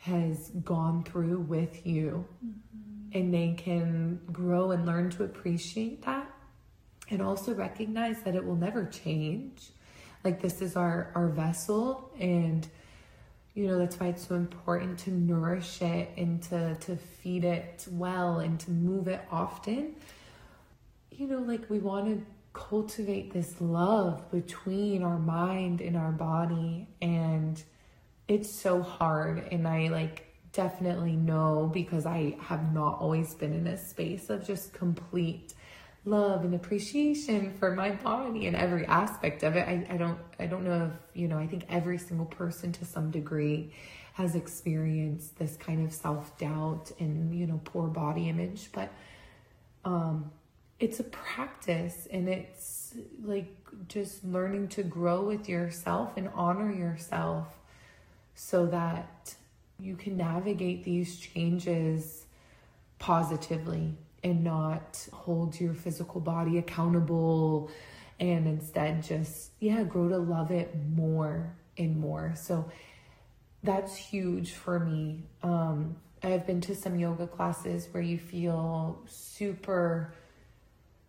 [0.00, 2.26] has gone through with you.
[2.44, 3.18] Mm-hmm.
[3.18, 6.30] And they can grow and learn to appreciate that
[7.08, 9.70] and also recognize that it will never change
[10.24, 12.68] like this is our our vessel and
[13.54, 17.86] you know that's why it's so important to nourish it and to to feed it
[17.90, 19.94] well and to move it often.
[21.10, 26.86] You know like we want to cultivate this love between our mind and our body
[27.00, 27.62] and
[28.28, 33.66] it's so hard and i like definitely know because I have not always been in
[33.66, 35.54] a space of just complete
[36.04, 39.66] love and appreciation for my body and every aspect of it.
[39.68, 42.84] I, I don't I don't know if, you know, I think every single person to
[42.84, 43.72] some degree
[44.14, 48.92] has experienced this kind of self-doubt and, you know, poor body image, but
[49.84, 50.30] um
[50.80, 53.54] it's a practice and it's like
[53.86, 57.46] just learning to grow with yourself and honor yourself
[58.34, 59.34] so that
[59.78, 62.26] you can navigate these changes
[62.98, 67.70] positively and not hold your physical body accountable
[68.20, 72.34] and instead just yeah grow to love it more and more.
[72.36, 72.70] So
[73.62, 75.24] that's huge for me.
[75.42, 80.14] Um i've been to some yoga classes where you feel super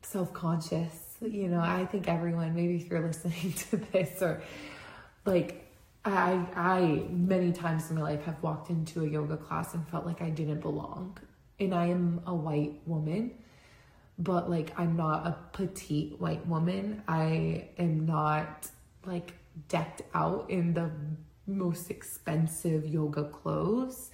[0.01, 1.17] self-conscious.
[1.21, 4.43] You know i think everyone maybe if you're listening to this or
[5.25, 5.65] like
[6.03, 10.05] i i many times in my life have walked into a yoga class and felt
[10.05, 11.17] like i didn't belong
[11.59, 13.31] and i am a white woman
[14.19, 17.03] but like I'm not a petite white woman.
[17.07, 18.69] I am not
[19.05, 19.33] like
[19.67, 20.91] decked out in the
[21.47, 24.11] most expensive yoga clothes.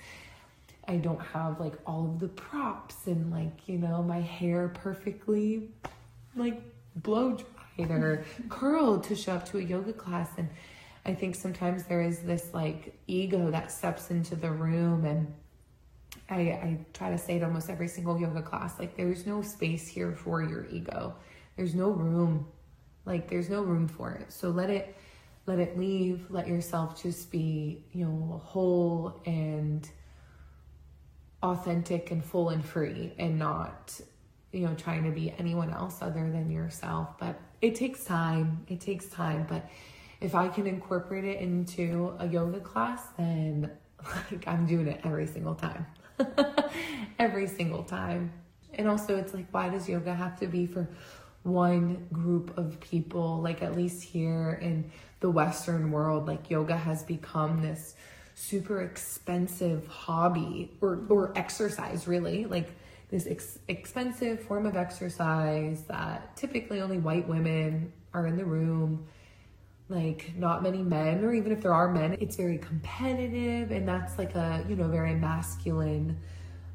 [0.87, 5.69] I don't have like all of the props and like, you know, my hair perfectly
[6.35, 6.61] like
[6.95, 7.37] blow
[7.77, 10.29] dried or curled to show up to a yoga class.
[10.37, 10.49] And
[11.05, 15.31] I think sometimes there is this like ego that steps into the room and
[16.29, 19.87] I, I try to say it almost every single yoga class like there's no space
[19.87, 21.15] here for your ego.
[21.55, 22.47] There's no room.
[23.05, 24.31] Like there's no room for it.
[24.31, 24.95] So let it
[25.45, 26.25] let it leave.
[26.29, 29.89] Let yourself just be you know whole and
[31.41, 33.99] authentic and full and free and not
[34.51, 37.17] you know trying to be anyone else other than yourself.
[37.19, 38.65] But it takes time.
[38.67, 39.45] It takes time.
[39.49, 39.69] But
[40.21, 43.71] if i can incorporate it into a yoga class then
[44.31, 45.85] like i'm doing it every single time
[47.19, 48.31] every single time.
[48.73, 50.89] And also, it's like, why does yoga have to be for
[51.43, 53.41] one group of people?
[53.41, 57.95] Like, at least here in the Western world, like, yoga has become this
[58.35, 62.45] super expensive hobby or, or exercise, really.
[62.45, 62.69] Like,
[63.09, 69.07] this ex- expensive form of exercise that typically only white women are in the room
[69.89, 74.17] like not many men or even if there are men it's very competitive and that's
[74.17, 76.17] like a you know very masculine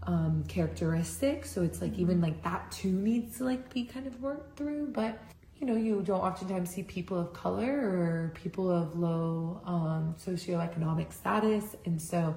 [0.07, 1.45] um characteristic.
[1.45, 4.89] So it's like even like that too needs to like be kind of worked through.
[4.89, 5.19] But
[5.59, 11.13] you know you don't oftentimes see people of color or people of low um socioeconomic
[11.13, 11.77] status.
[11.85, 12.35] And so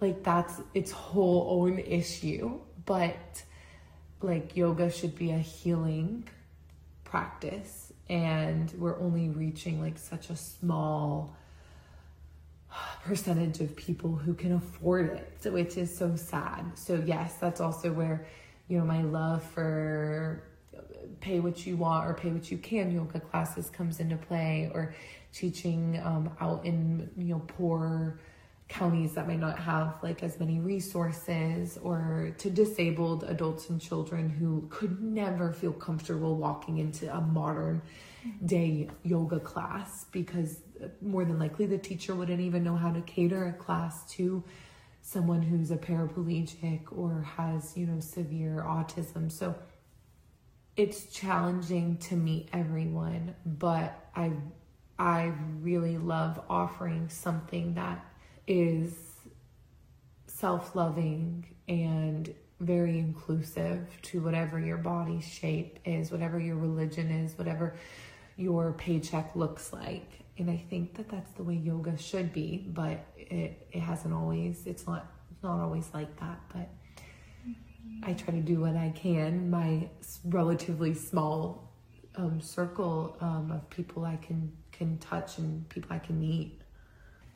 [0.00, 2.60] like that's its whole own issue.
[2.84, 3.42] But
[4.22, 6.28] like yoga should be a healing
[7.04, 11.36] practice and we're only reaching like such a small
[13.04, 16.64] percentage of people who can afford it, which is so sad.
[16.74, 18.26] So, yes, that's also where,
[18.68, 20.44] you know, my love for
[21.20, 24.94] pay what you want or pay what you can yoga classes comes into play, or
[25.32, 28.20] teaching um, out in, you know, poor
[28.68, 34.28] counties that might not have like as many resources or to disabled adults and children
[34.28, 37.80] who could never feel comfortable walking into a modern
[38.44, 43.00] day yoga class because uh, more than likely the teacher wouldn't even know how to
[43.02, 44.44] cater a class to
[45.00, 49.32] someone who's a paraplegic or has you know severe autism.
[49.32, 49.54] So
[50.76, 54.30] it's challenging to meet everyone but i
[54.96, 58.07] i really love offering something that
[58.48, 58.94] is
[60.26, 67.36] self loving and very inclusive to whatever your body shape is, whatever your religion is,
[67.38, 67.76] whatever
[68.36, 70.24] your paycheck looks like.
[70.38, 74.66] And I think that that's the way yoga should be, but it, it hasn't always,
[74.66, 76.40] it's not, it's not always like that.
[76.52, 76.68] But
[78.02, 79.50] I try to do what I can.
[79.50, 79.88] My
[80.24, 81.72] relatively small
[82.16, 86.57] um, circle um, of people I can can touch and people I can meet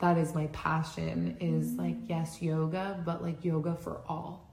[0.03, 1.79] that is my passion is mm-hmm.
[1.79, 4.49] like yes yoga but like yoga for all.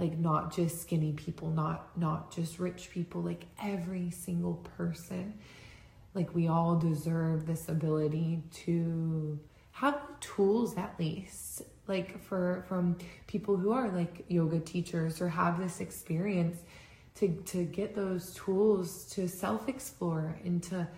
[0.00, 5.34] Like not just skinny people not not just rich people like every single person.
[6.12, 9.38] Like we all deserve this ability to
[9.70, 11.62] have tools at least.
[11.86, 12.96] Like for from
[13.28, 16.58] people who are like yoga teachers or have this experience
[17.14, 20.88] to to get those tools to self explore and to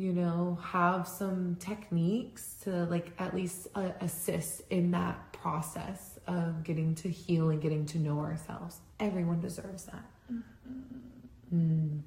[0.00, 6.64] you know, have some techniques to like at least uh, assist in that process of
[6.64, 8.78] getting to heal and getting to know ourselves.
[8.98, 10.04] Everyone deserves that.
[10.32, 11.54] Mm-hmm.
[11.54, 12.00] Mm.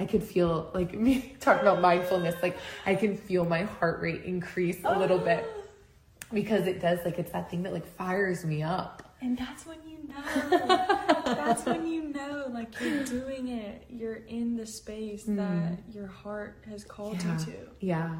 [0.00, 4.24] I could feel like me talking about mindfulness, like I can feel my heart rate
[4.24, 5.46] increase a little bit
[6.32, 9.14] because it does like it's that thing that like fires me up.
[9.20, 10.86] And that's when you know.
[11.24, 13.84] that's when you know, like you're doing it.
[13.88, 15.36] You're in the space mm.
[15.36, 17.38] that your heart has called yeah.
[17.38, 17.56] you to.
[17.80, 18.16] Yeah.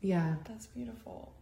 [0.00, 0.34] Yeah.
[0.46, 1.32] That's beautiful.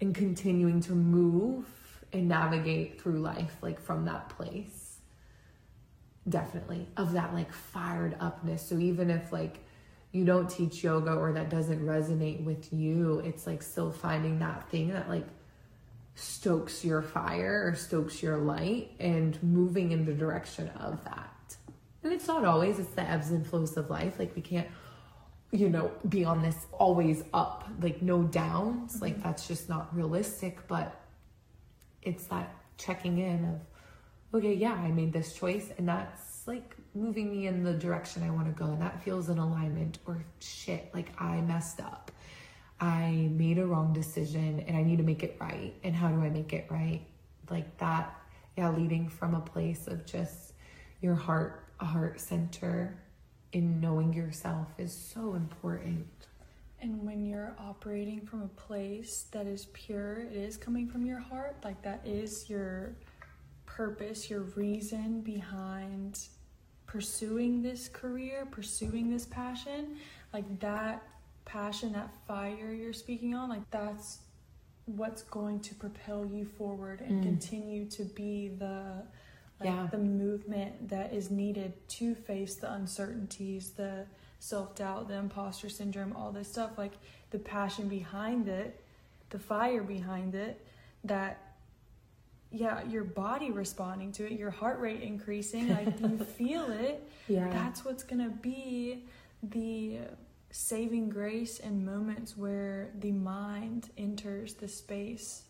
[0.00, 1.66] And continuing to move
[2.12, 4.98] and navigate through life, like from that place.
[6.28, 6.88] Definitely.
[6.96, 8.66] Of that like fired upness.
[8.66, 9.58] So even if like
[10.12, 14.68] you don't teach yoga or that doesn't resonate with you, it's like still finding that
[14.70, 15.26] thing that like
[16.18, 21.56] stokes your fire or stokes your light and moving in the direction of that.
[22.02, 24.18] And it's not always, it's the ebbs and flows of life.
[24.18, 24.66] Like we can't,
[25.52, 28.94] you know, be on this always up, like no downs.
[28.94, 29.04] Mm-hmm.
[29.04, 30.66] Like that's just not realistic.
[30.66, 31.00] But
[32.02, 33.60] it's that checking in of,
[34.34, 38.30] okay, yeah, I made this choice and that's like moving me in the direction I
[38.30, 38.72] want to go.
[38.72, 42.10] And that feels in alignment or shit, like I messed up
[42.80, 45.74] I made a wrong decision and I need to make it right.
[45.82, 47.02] And how do I make it right?
[47.50, 48.14] Like that,
[48.56, 50.52] yeah, leading from a place of just
[51.00, 52.96] your heart, a heart center
[53.52, 56.06] in knowing yourself is so important.
[56.80, 61.18] And when you're operating from a place that is pure, it is coming from your
[61.18, 62.94] heart, like that is your
[63.66, 66.20] purpose, your reason behind
[66.86, 69.96] pursuing this career, pursuing this passion,
[70.32, 71.02] like that
[71.48, 74.18] passion, that fire you're speaking on, like that's
[74.86, 77.22] what's going to propel you forward and mm.
[77.22, 79.02] continue to be the
[79.60, 79.88] like yeah.
[79.90, 84.06] the movement that is needed to face the uncertainties, the
[84.38, 86.92] self-doubt, the imposter syndrome, all this stuff, like
[87.30, 88.80] the passion behind it,
[89.30, 90.64] the fire behind it
[91.02, 91.48] that
[92.50, 97.06] yeah, your body responding to it, your heart rate increasing, like you feel it.
[97.26, 97.50] Yeah.
[97.50, 99.04] That's what's going to be
[99.42, 99.98] the
[100.50, 105.42] saving grace in moments where the mind enters the space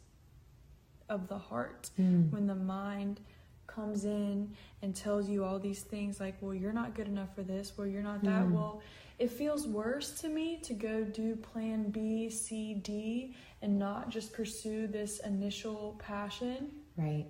[1.08, 1.90] of the heart.
[1.98, 2.30] Mm.
[2.30, 3.20] When the mind
[3.66, 7.42] comes in and tells you all these things like, well, you're not good enough for
[7.42, 8.44] this, well, you're not that.
[8.44, 8.52] Mm.
[8.52, 8.82] Well,
[9.18, 14.32] it feels worse to me to go do plan B, C, D and not just
[14.32, 16.70] pursue this initial passion.
[16.96, 17.26] Right.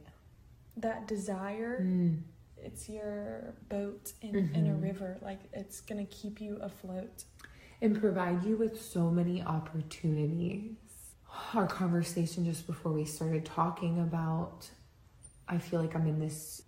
[0.77, 1.81] That desire.
[1.83, 2.21] Mm.
[2.59, 4.55] It's your boat in, mm-hmm.
[4.55, 4.83] in a mm-hmm.
[4.83, 5.19] river.
[5.23, 7.25] Like it's going to keep you afloat
[7.81, 10.77] and provide you with so many opportunities.
[11.55, 14.69] Our conversation just before we started talking about,
[15.49, 16.63] I feel like I'm in this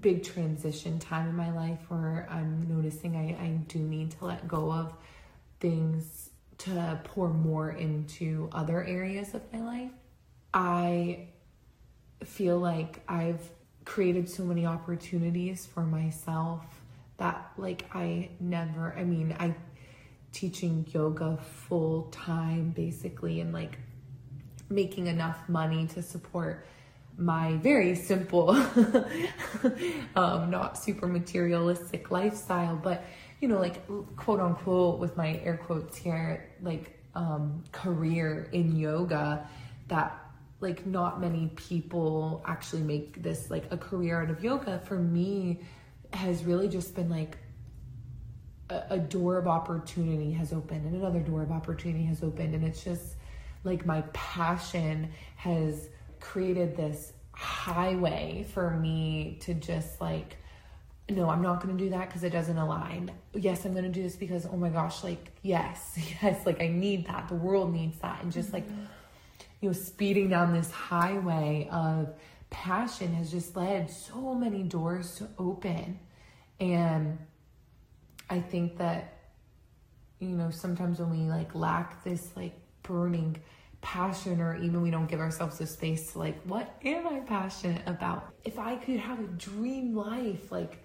[0.00, 4.46] big transition time in my life where I'm noticing I, I do need to let
[4.48, 4.92] go of
[5.60, 9.90] things to pour more into other areas of my life.
[10.52, 11.28] I
[12.24, 13.50] feel like I've
[13.84, 16.64] created so many opportunities for myself
[17.16, 19.54] that like I never I mean I
[20.34, 23.78] teaching yoga full time basically and like
[24.68, 26.66] making enough money to support
[27.16, 28.50] my very simple
[30.16, 32.76] um not super materialistic lifestyle.
[32.76, 33.04] But
[33.40, 39.48] you know like quote unquote with my air quotes here like um career in yoga
[39.88, 40.18] that
[40.60, 45.60] like not many people actually make this like a career out of yoga for me
[46.12, 47.36] has really just been like
[48.70, 52.54] a, door of opportunity has opened and another door of opportunity has opened.
[52.54, 53.16] And it's just
[53.62, 55.88] like my passion has
[56.20, 60.36] created this highway for me to just like
[61.10, 63.10] no i'm not going to do that because it doesn't align.
[63.34, 66.68] Yes i'm going to do this because oh my gosh like yes yes like i
[66.68, 67.28] need that.
[67.28, 68.22] The world needs that.
[68.22, 68.68] And just mm-hmm.
[68.68, 72.14] like you know speeding down this highway of
[72.50, 75.98] passion has just led so many doors to open.
[76.60, 77.18] And
[78.30, 79.18] I think that
[80.18, 83.36] you know sometimes when we like lack this like burning
[83.80, 87.82] passion or even we don't give ourselves the space to like what am I passionate
[87.86, 88.32] about?
[88.44, 90.82] If I could have a dream life like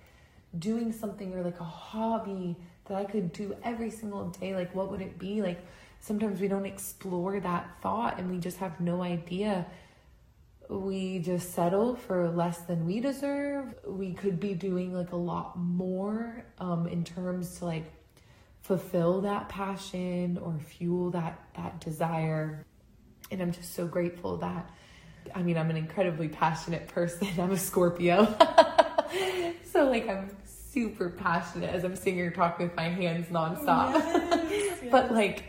[0.57, 4.91] doing something or like a hobby that I could do every single day like what
[4.91, 5.41] would it be?
[5.41, 5.65] Like
[6.01, 9.65] sometimes we don't explore that thought and we just have no idea
[10.69, 13.73] we just settle for less than we deserve.
[13.87, 17.91] We could be doing like a lot more um, in terms to like
[18.61, 22.63] fulfill that passion or fuel that that desire.
[23.31, 24.69] And I'm just so grateful that
[25.35, 27.27] I mean, I'm an incredibly passionate person.
[27.39, 28.25] I'm a Scorpio.
[29.71, 33.93] so like I'm super passionate as I'm sitting here talking with my hands nonstop.
[33.93, 34.79] Yes, yes.
[34.91, 35.45] but like,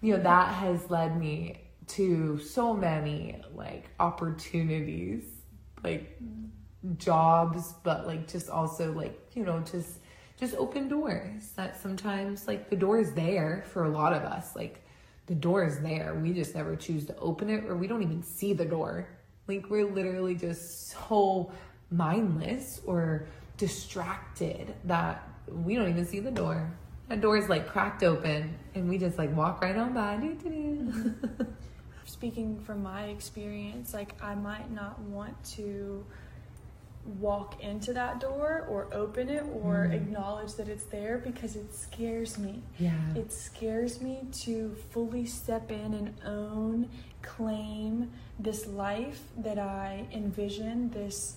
[0.00, 1.61] you know, that has led me
[1.96, 5.24] to so many like opportunities,
[5.84, 6.18] like
[6.96, 9.98] jobs, but like just also like, you know, just
[10.38, 14.56] just open doors that sometimes like the door is there for a lot of us.
[14.56, 14.84] Like
[15.26, 16.18] the door is there.
[16.20, 19.08] We just never choose to open it or we don't even see the door.
[19.46, 21.52] Like we're literally just so
[21.90, 23.26] mindless or
[23.56, 26.72] distracted that we don't even see the door.
[27.08, 30.16] That door is like cracked open and we just like walk right on by.
[32.16, 36.04] speaking from my experience, like I might not want to
[37.18, 39.94] walk into that door or open it or Mm.
[39.94, 42.62] acknowledge that it's there because it scares me.
[42.78, 42.92] Yeah.
[43.16, 46.88] It scares me to fully step in and own,
[47.22, 51.36] claim this life that I envision, this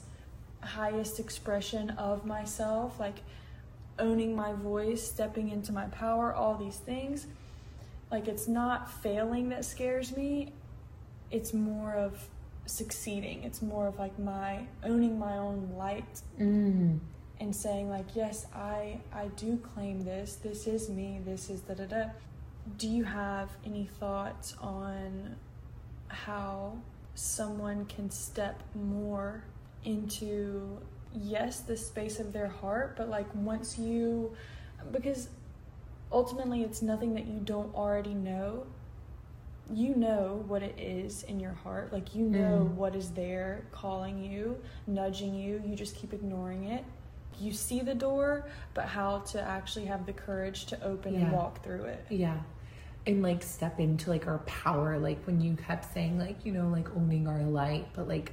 [0.61, 3.21] highest expression of myself, like
[3.97, 7.26] owning my voice, stepping into my power, all these things.
[8.11, 10.53] Like it's not failing that scares me,
[11.36, 12.27] it's more of
[12.65, 13.43] succeeding.
[13.43, 14.51] It's more of like my
[14.83, 16.99] owning my own light Mm.
[17.39, 21.73] and saying like yes i i do claim this this is me this is da
[21.73, 22.03] da da
[22.77, 25.36] do you have any thoughts on
[26.07, 26.77] how
[27.13, 29.43] someone can step more
[29.83, 30.77] into
[31.13, 34.31] yes the space of their heart but like once you
[34.91, 35.27] because
[36.11, 38.65] ultimately it's nothing that you don't already know
[39.74, 42.76] you know what it is in your heart like you know Mm.
[42.76, 46.84] what is there calling you nudging you you just keep ignoring it
[47.39, 51.63] you see the door but how to actually have the courage to open and walk
[51.63, 52.38] through it Yeah.
[53.07, 56.70] And like step into like our power, like when you kept saying like, you know,
[56.70, 58.32] like owning our light, but like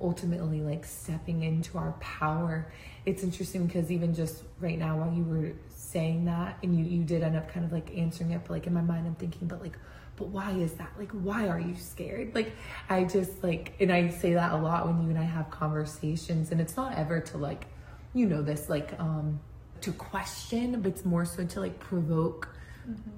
[0.00, 2.72] ultimately like stepping into our power.
[3.04, 7.04] It's interesting because even just right now while you were saying that and you, you
[7.04, 9.46] did end up kind of like answering it, but like in my mind I'm thinking,
[9.46, 9.76] but like
[10.16, 10.92] but why is that?
[10.98, 12.34] Like why are you scared?
[12.34, 12.52] Like
[12.88, 16.50] I just like and I say that a lot when you and I have conversations
[16.50, 17.66] and it's not ever to like
[18.12, 19.40] you know this like um
[19.80, 22.48] to question, but it's more so to like provoke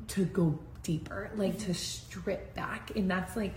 [0.08, 2.92] to go deeper, like to strip back.
[2.96, 3.54] And that's like,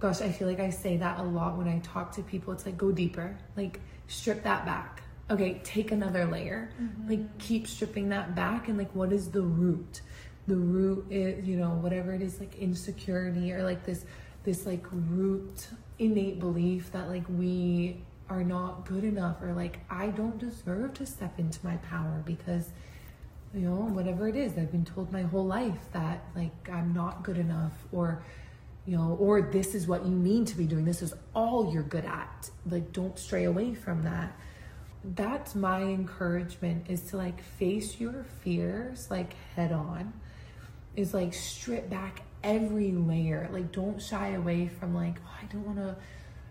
[0.00, 2.52] gosh, I feel like I say that a lot when I talk to people.
[2.52, 5.02] It's like, go deeper, like, strip that back.
[5.30, 6.70] Okay, take another layer.
[7.08, 8.68] Like, keep stripping that back.
[8.68, 10.00] And like, what is the root?
[10.48, 14.04] The root is, you know, whatever it is, like insecurity or like this,
[14.44, 15.68] this like root
[15.98, 21.06] innate belief that like we are not good enough or like I don't deserve to
[21.06, 22.70] step into my power because
[23.54, 24.58] you know, whatever it is.
[24.58, 28.22] I've been told my whole life that like I'm not good enough or
[28.86, 30.84] you know, or this is what you mean to be doing.
[30.84, 32.50] This is all you're good at.
[32.66, 34.36] Like don't stray away from that.
[35.04, 40.12] That's my encouragement is to like face your fears like head on.
[40.98, 43.48] Is like strip back every layer.
[43.52, 45.96] Like don't shy away from like, oh, I don't want to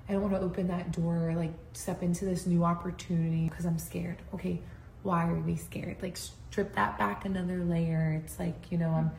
[0.08, 3.66] I don't want to open that door or like step into this new opportunity because
[3.66, 4.18] I'm scared.
[4.34, 4.62] Okay,
[5.04, 5.98] why are we scared?
[6.02, 8.22] Like strip that back another layer.
[8.24, 9.12] It's like, you know, I'm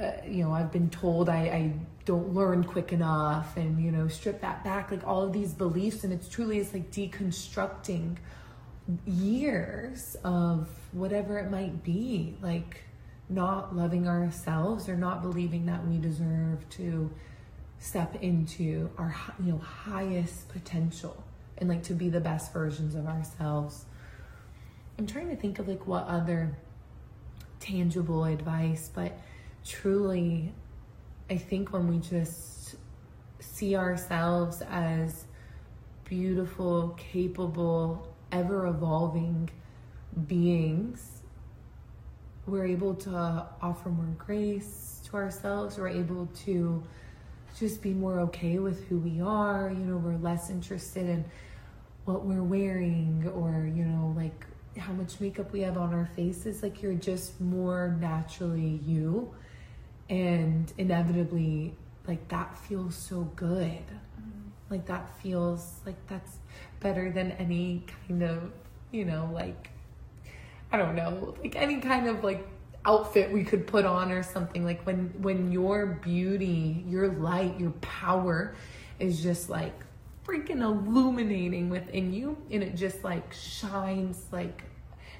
[0.00, 1.72] uh, you know, I've been told I, I
[2.04, 6.02] don't learn quick enough and, you know, strip that back, like all of these beliefs.
[6.02, 8.16] And it's truly is like deconstructing
[9.06, 12.82] years of whatever it might be, like
[13.28, 17.10] not loving ourselves or not believing that we deserve to
[17.78, 21.22] step into our, you know, highest potential
[21.58, 23.84] and like to be the best versions of ourselves.
[24.98, 26.56] I'm trying to think of like what other
[27.60, 29.18] tangible advice, but
[29.64, 30.52] truly,
[31.30, 32.76] I think when we just
[33.40, 35.24] see ourselves as
[36.04, 39.50] beautiful, capable, ever evolving
[40.26, 41.13] beings,
[42.46, 45.78] we're able to offer more grace to ourselves.
[45.78, 46.82] We're able to
[47.58, 49.70] just be more okay with who we are.
[49.70, 51.24] You know, we're less interested in
[52.04, 56.62] what we're wearing or, you know, like how much makeup we have on our faces.
[56.62, 59.32] Like you're just more naturally you.
[60.10, 61.74] And inevitably,
[62.06, 63.86] like that feels so good.
[63.86, 64.48] Mm-hmm.
[64.68, 66.38] Like that feels like that's
[66.80, 68.52] better than any kind of,
[68.90, 69.70] you know, like
[70.74, 72.44] I don't know, like any kind of like
[72.84, 74.64] outfit we could put on or something.
[74.64, 78.56] Like when when your beauty, your light, your power
[78.98, 79.72] is just like
[80.26, 84.62] freaking illuminating within you and it just like shines like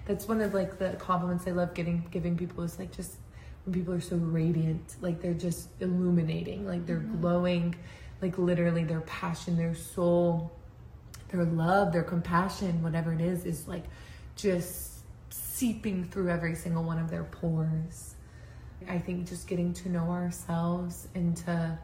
[0.07, 3.17] that's one of like the compliments I love getting giving people is like just
[3.65, 7.21] when people are so radiant, like they're just illuminating, like they're mm-hmm.
[7.21, 7.75] glowing,
[8.21, 10.53] like literally their passion, their soul,
[11.29, 13.85] their love, their compassion, whatever it is, is like
[14.37, 14.93] just
[15.55, 18.17] seeping through every single one of their pores.
[18.89, 21.79] I think just getting to know ourselves and to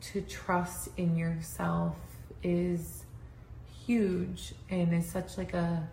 [0.00, 1.96] to trust in yourself
[2.44, 3.04] is
[3.84, 5.88] huge and is such like a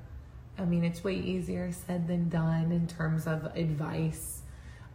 [0.59, 4.43] I mean it's way easier said than done in terms of advice.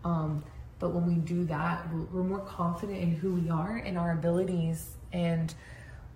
[0.04, 0.44] Um,
[0.78, 4.96] but when we do that, we're more confident in who we are and our abilities
[5.12, 5.52] and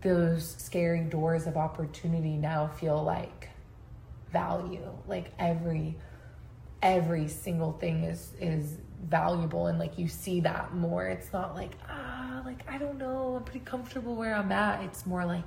[0.03, 3.51] those scary doors of opportunity now feel like
[4.35, 5.97] value like every
[6.83, 11.73] every single thing is is valuable and like you see that more it's not like
[11.89, 15.47] ah like i don't know i'm pretty comfortable where i'm at it's more like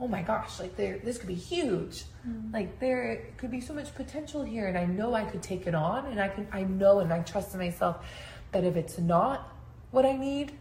[0.00, 2.04] oh my gosh, like there, this could be huge.
[2.28, 2.52] Mm.
[2.52, 5.74] Like there could be so much potential here, and I know I could take it
[5.74, 8.04] on, and I can, I know, and I trust in myself
[8.52, 9.52] that if it's not
[9.90, 10.52] what I need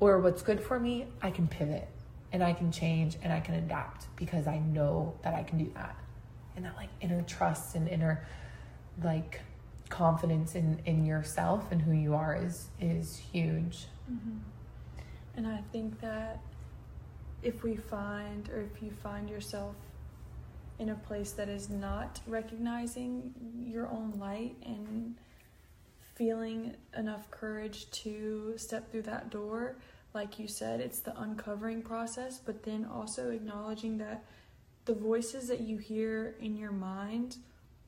[0.00, 1.88] or what's good for me, I can pivot
[2.32, 5.70] and I can change and I can adapt because I know that I can do
[5.74, 5.96] that.
[6.58, 8.26] And that like inner trust and inner
[9.00, 9.42] like
[9.88, 13.86] confidence in in yourself and who you are is is huge.
[14.10, 14.38] Mm-hmm.
[15.36, 16.40] And I think that
[17.44, 19.76] if we find or if you find yourself
[20.80, 23.32] in a place that is not recognizing
[23.64, 25.14] your own light and
[26.16, 29.76] feeling enough courage to step through that door,
[30.12, 34.24] like you said, it's the uncovering process, but then also acknowledging that
[34.88, 37.36] the voices that you hear in your mind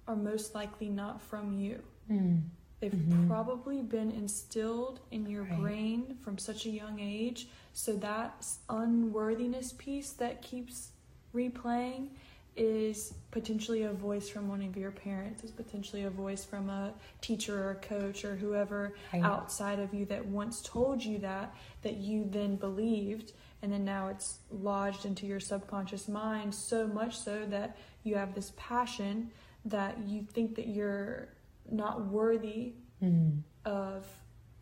[0.07, 1.82] are most likely not from you.
[2.12, 2.42] Mm.
[2.78, 3.26] They've mm-hmm.
[3.26, 5.61] probably been instilled in your right.
[5.61, 7.48] brain from such a young age.
[7.72, 10.90] So that unworthiness piece that keeps
[11.34, 12.09] replaying
[12.55, 16.92] is potentially a voice from one of your parents, is potentially a voice from a
[17.22, 19.22] teacher or a coach or whoever right.
[19.22, 23.32] outside of you that once told you that, that you then believed.
[23.62, 28.34] And then now it's lodged into your subconscious mind so much so that you have
[28.34, 29.30] this passion
[29.66, 31.28] that you think that you're
[31.70, 33.40] not worthy mm.
[33.64, 34.06] of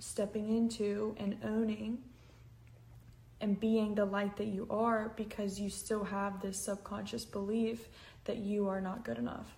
[0.01, 1.99] stepping into and owning
[3.41, 7.89] and being the light that you are because you still have this subconscious belief
[8.25, 9.57] that you are not good enough.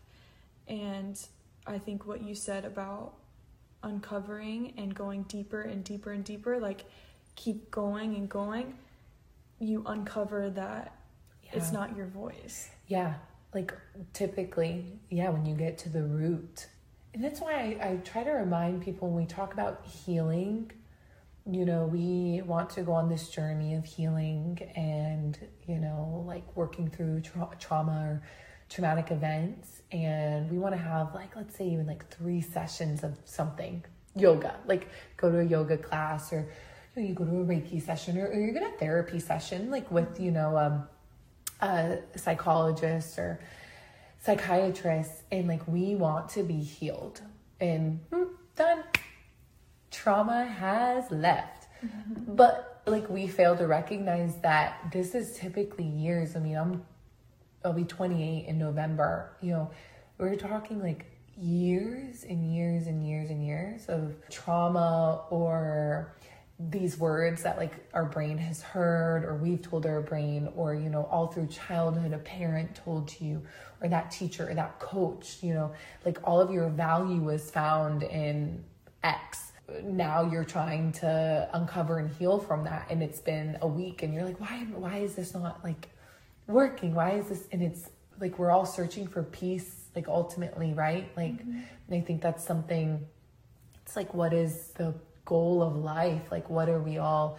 [0.68, 1.18] And
[1.66, 3.14] I think what you said about
[3.82, 6.84] uncovering and going deeper and deeper and deeper, like
[7.36, 8.74] keep going and going,
[9.60, 10.96] you uncover that
[11.44, 11.50] yeah.
[11.52, 12.70] it's not your voice.
[12.88, 13.14] Yeah.
[13.54, 13.72] Like
[14.12, 16.66] typically, yeah, when you get to the root.
[17.14, 20.72] And that's why I, I try to remind people when we talk about healing
[21.50, 26.44] you know, we want to go on this journey of healing and, you know, like
[26.56, 28.22] working through tra- trauma or
[28.68, 29.82] traumatic events.
[29.90, 33.84] And we want to have, like, let's say, even like three sessions of something
[34.14, 36.48] yoga, like go to a yoga class or
[36.96, 39.70] you, know, you go to a Reiki session or, or you get a therapy session,
[39.70, 40.88] like with, you know, um,
[41.60, 43.40] a psychologist or
[44.20, 45.12] psychiatrist.
[45.30, 47.20] And like, we want to be healed
[47.60, 48.84] and mm, done
[49.90, 51.68] trauma has left.
[51.84, 52.34] Mm-hmm.
[52.34, 56.36] But like we fail to recognize that this is typically years.
[56.36, 56.84] I mean, I'm
[57.64, 59.32] I'll be 28 in November.
[59.40, 59.70] You know,
[60.18, 61.04] we're talking like
[61.36, 66.14] years and years and years and years of trauma or
[66.68, 70.90] these words that like our brain has heard or we've told our brain or you
[70.90, 73.42] know all through childhood a parent told you
[73.80, 75.72] or that teacher or that coach you know
[76.04, 78.62] like all of your value was found in
[79.02, 79.52] x.
[79.84, 84.12] Now you're trying to uncover and heal from that and it's been a week and
[84.12, 85.88] you're like why why is this not like
[86.46, 86.94] working?
[86.94, 87.88] Why is this and it's
[88.20, 91.10] like we're all searching for peace like ultimately right?
[91.16, 91.94] Like mm-hmm.
[91.94, 93.06] i think that's something
[93.82, 94.94] it's like what is the
[95.24, 97.38] goal of life like what are we all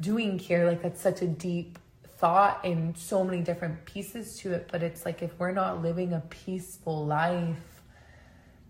[0.00, 1.78] doing here like that's such a deep
[2.18, 6.12] thought and so many different pieces to it but it's like if we're not living
[6.12, 7.56] a peaceful life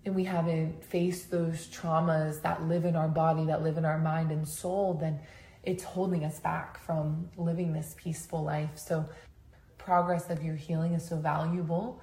[0.05, 3.99] and we haven't faced those traumas that live in our body, that live in our
[3.99, 5.21] mind and soul, then
[5.63, 8.71] it's holding us back from living this peaceful life.
[8.75, 9.09] So,
[9.79, 12.01] progress of your healing is so valuable.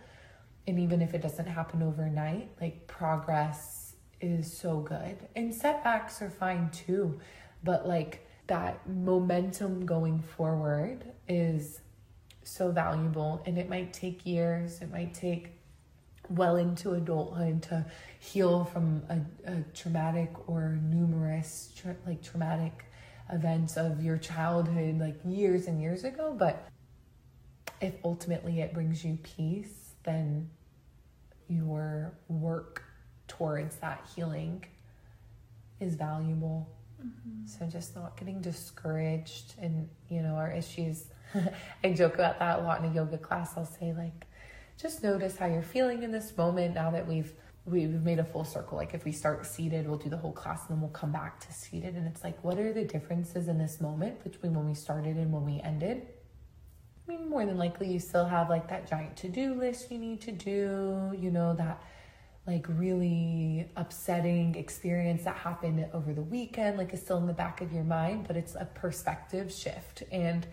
[0.67, 3.78] And even if it doesn't happen overnight, like progress
[4.21, 5.17] is so good.
[5.35, 7.19] And setbacks are fine too.
[7.63, 11.81] But like that momentum going forward is
[12.43, 13.41] so valuable.
[13.45, 15.59] And it might take years, it might take
[16.29, 17.85] well into adulthood to
[18.19, 22.85] heal from a, a traumatic or numerous tra- like traumatic
[23.31, 26.67] events of your childhood like years and years ago but
[27.81, 30.49] if ultimately it brings you peace then
[31.47, 32.83] your work
[33.29, 34.63] towards that healing
[35.79, 36.67] is valuable
[37.01, 37.45] mm-hmm.
[37.45, 41.05] so just not getting discouraged and you know our issues
[41.83, 44.25] i joke about that a lot in a yoga class i'll say like
[44.81, 47.33] just notice how you're feeling in this moment now that we've
[47.69, 48.77] we've made a full circle.
[48.77, 51.39] Like if we start seated, we'll do the whole class and then we'll come back
[51.41, 51.95] to seated.
[51.95, 55.31] And it's like, what are the differences in this moment between when we started and
[55.31, 56.07] when we ended?
[57.07, 59.97] I mean, more than likely, you still have like that giant to do list you
[59.97, 61.81] need to do, you know, that
[62.49, 67.61] like really upsetting experience that happened over the weekend, like is still in the back
[67.61, 70.01] of your mind, but it's a perspective shift.
[70.11, 70.47] And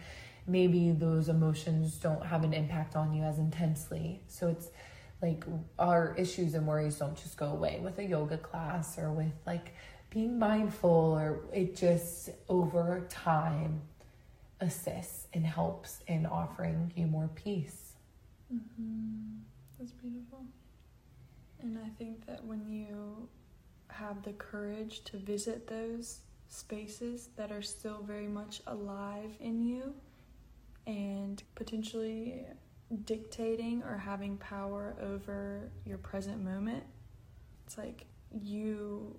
[0.46, 4.20] maybe those emotions don't have an impact on you as intensely.
[4.28, 4.68] So it's
[5.22, 5.44] like
[5.78, 9.72] our issues and worries don't just go away with a yoga class or with like
[10.10, 13.80] being mindful or it just over time
[14.60, 17.94] assists and helps in offering you more peace.
[18.52, 19.38] Mm-hmm.
[19.78, 20.44] That's beautiful.
[21.66, 23.28] And I think that when you
[23.88, 29.92] have the courage to visit those spaces that are still very much alive in you
[30.86, 32.44] and potentially
[33.04, 36.84] dictating or having power over your present moment,
[37.66, 39.16] it's like you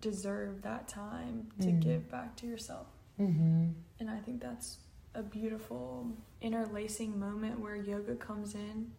[0.00, 1.80] deserve that time to mm.
[1.80, 2.88] give back to yourself.
[3.20, 3.68] Mm-hmm.
[4.00, 4.78] And I think that's
[5.14, 6.10] a beautiful
[6.40, 8.90] interlacing moment where yoga comes in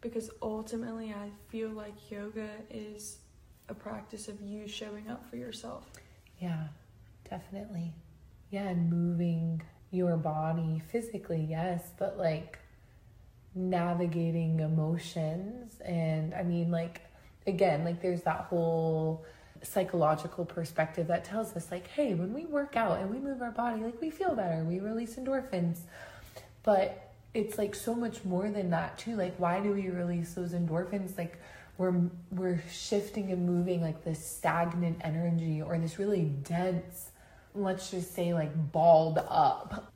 [0.00, 3.18] because ultimately I feel like yoga is
[3.68, 5.86] a practice of you showing up for yourself.
[6.40, 6.68] Yeah,
[7.28, 7.92] definitely.
[8.50, 12.58] Yeah, and moving your body physically, yes, but like
[13.54, 15.80] navigating emotions.
[15.80, 17.02] And I mean, like,
[17.46, 19.24] again, like there's that whole
[19.62, 23.50] psychological perspective that tells us, like, hey, when we work out and we move our
[23.50, 25.80] body, like, we feel better, we release endorphins.
[26.62, 29.16] But it's like so much more than that, too.
[29.16, 31.16] Like, why do we release those endorphins?
[31.16, 31.38] Like,
[31.80, 31.94] we're
[32.30, 37.10] we're shifting and moving like this stagnant energy or this really dense
[37.54, 39.90] let's just say like balled up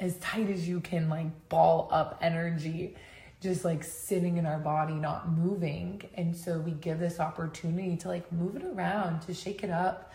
[0.00, 2.96] as tight as you can like ball up energy
[3.42, 8.08] just like sitting in our body not moving and so we give this opportunity to
[8.08, 10.14] like move it around to shake it up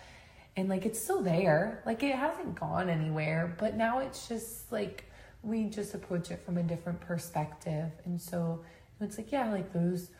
[0.58, 5.06] and like it's still there like it hasn't gone anywhere but now it's just like
[5.44, 8.62] we just approach it from a different perspective and so
[9.00, 10.12] it's like yeah like those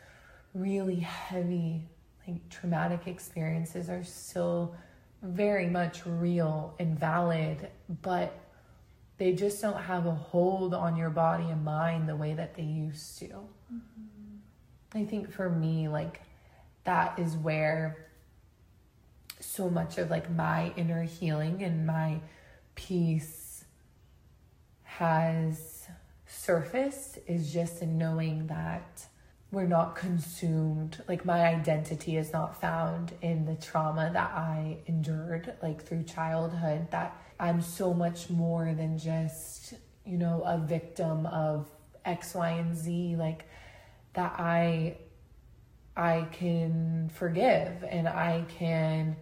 [0.54, 1.82] really heavy,
[2.26, 4.74] like traumatic experiences are still
[5.22, 7.68] very much real and valid,
[8.02, 8.38] but
[9.18, 12.62] they just don't have a hold on your body and mind the way that they
[12.62, 13.26] used to.
[13.26, 14.36] Mm-hmm.
[14.94, 16.20] I think for me, like,
[16.84, 18.08] that is where
[19.38, 22.20] so much of like my inner healing and my
[22.74, 23.41] peace
[25.02, 25.88] has
[26.26, 29.04] surfaced is just in knowing that
[29.50, 35.54] we're not consumed like my identity is not found in the trauma that i endured
[35.60, 39.74] like through childhood that i'm so much more than just
[40.06, 41.68] you know a victim of
[42.04, 43.44] x y and z like
[44.14, 44.96] that i
[45.96, 49.16] i can forgive and i can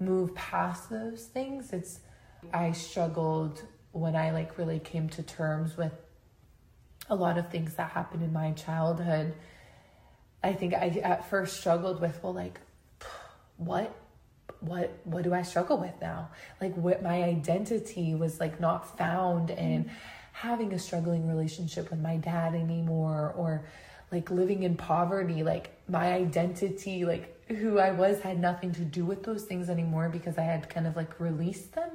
[0.00, 1.72] move past those things.
[1.72, 2.00] It's
[2.52, 3.62] i struggled
[3.92, 5.92] when i like really came to terms with
[7.08, 9.34] a lot of things that happened in my childhood
[10.42, 12.60] I think I at first struggled with, well, like,
[13.56, 13.94] what,
[14.60, 16.30] what, what do I struggle with now?
[16.60, 19.90] Like, what my identity was like not found in
[20.32, 23.66] having a struggling relationship with my dad anymore, or
[24.10, 25.42] like living in poverty.
[25.42, 30.08] Like, my identity, like who I was, had nothing to do with those things anymore
[30.08, 31.90] because I had kind of like released them.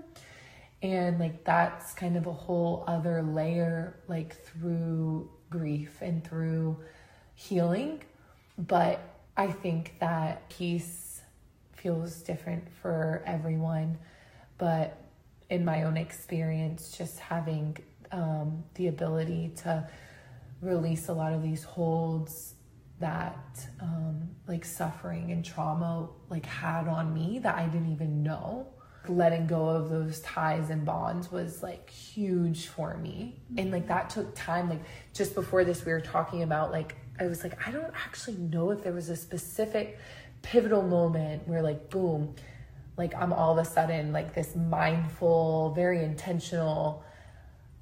[0.86, 6.77] And like, that's kind of a whole other layer, like through grief and through
[7.33, 8.01] healing
[8.57, 11.21] but I think that peace
[11.73, 13.97] feels different for everyone.
[14.57, 14.97] But
[15.49, 17.77] in my own experience, just having
[18.11, 19.88] um, the ability to
[20.61, 22.53] release a lot of these holds
[22.99, 28.67] that um, like suffering and trauma like had on me that I didn't even know.
[29.10, 33.36] Letting go of those ties and bonds was like huge for me.
[33.49, 33.74] And mm-hmm.
[33.74, 34.70] like that took time.
[34.70, 34.84] Like
[35.14, 38.72] just before this, we were talking about like I was like, I don't actually know
[38.72, 39.97] if there was a specific
[40.41, 42.36] pivotal moment where, like, boom,
[42.97, 47.03] like I'm all of a sudden like this mindful, very intentional,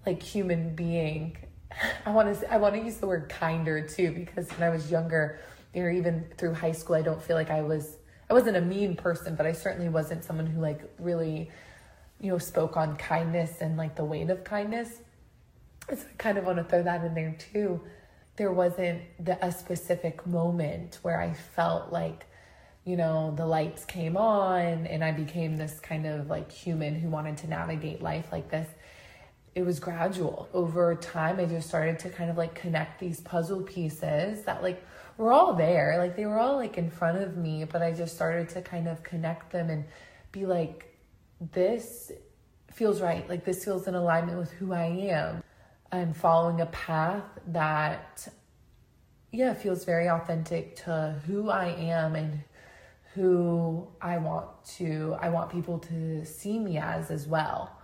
[0.05, 1.37] like human being.
[2.05, 4.89] I want to I want to use the word kinder too because when I was
[4.89, 5.39] younger,
[5.75, 7.97] or even through high school, I don't feel like I was
[8.33, 11.51] I wasn't a mean person, but I certainly wasn't someone who like really,
[12.19, 14.89] you know, spoke on kindness and like the weight of kindness.
[15.87, 17.79] So I kind of want to throw that in there too
[18.35, 22.25] there wasn't the, a specific moment where I felt like,
[22.85, 27.09] you know, the lights came on and I became this kind of like human who
[27.09, 28.67] wanted to navigate life like this.
[29.53, 30.49] It was gradual.
[30.51, 34.83] Over time, I just started to kind of like connect these puzzle pieces that like
[35.17, 35.95] were all there.
[35.97, 38.87] Like they were all like in front of me, but I just started to kind
[38.87, 39.85] of connect them and
[40.31, 40.97] be like,
[41.51, 42.11] this
[42.71, 43.27] feels right.
[43.29, 45.43] Like this feels in alignment with who I am.
[45.91, 48.27] I'm following a path that,
[49.31, 52.41] yeah, feels very authentic to who I am and
[53.13, 54.47] who I want
[54.77, 57.77] to, I want people to see me as as well.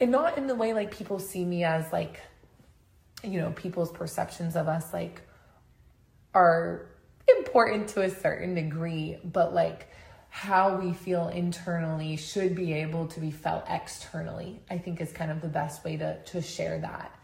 [0.00, 2.20] And not in the way like people see me as like,
[3.24, 5.22] you know, people's perceptions of us like
[6.34, 6.86] are
[7.38, 9.88] important to a certain degree, but like
[10.28, 14.62] how we feel internally should be able to be felt externally.
[14.70, 17.14] I think is kind of the best way to to share that.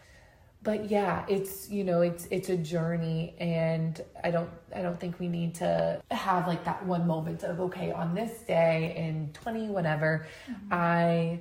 [0.62, 5.18] But yeah, it's you know, it's it's a journey and I don't I don't think
[5.18, 9.68] we need to have like that one moment of okay, on this day in 20
[9.68, 10.72] whatever, mm-hmm.
[10.72, 11.40] I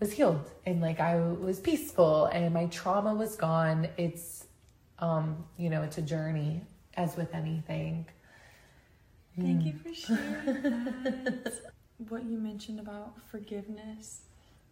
[0.00, 3.88] was healed and like I was peaceful and my trauma was gone.
[3.96, 4.44] It's
[4.98, 6.62] um, you know, it's a journey
[6.96, 8.06] as with anything.
[9.40, 9.78] Thank you hmm.
[9.78, 10.44] for sharing
[11.04, 11.52] that.
[12.08, 14.22] what you mentioned about forgiveness,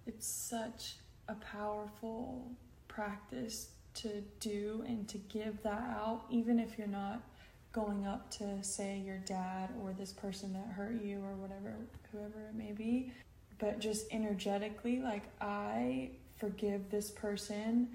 [0.07, 0.97] it's such
[1.29, 2.51] a powerful
[2.89, 7.23] practice to do and to give that out, even if you're not
[7.73, 11.75] going up to, say, your dad or this person that hurt you or whatever,
[12.11, 13.13] whoever it may be,
[13.59, 17.89] but just energetically, like, I forgive this person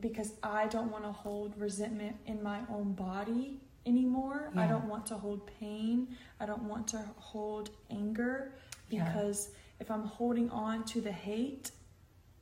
[0.00, 4.50] because I don't want to hold resentment in my own body anymore.
[4.54, 4.62] Yeah.
[4.62, 6.08] I don't want to hold pain.
[6.40, 8.52] I don't want to hold anger
[8.88, 9.80] because yeah.
[9.80, 11.70] if I'm holding on to the hate,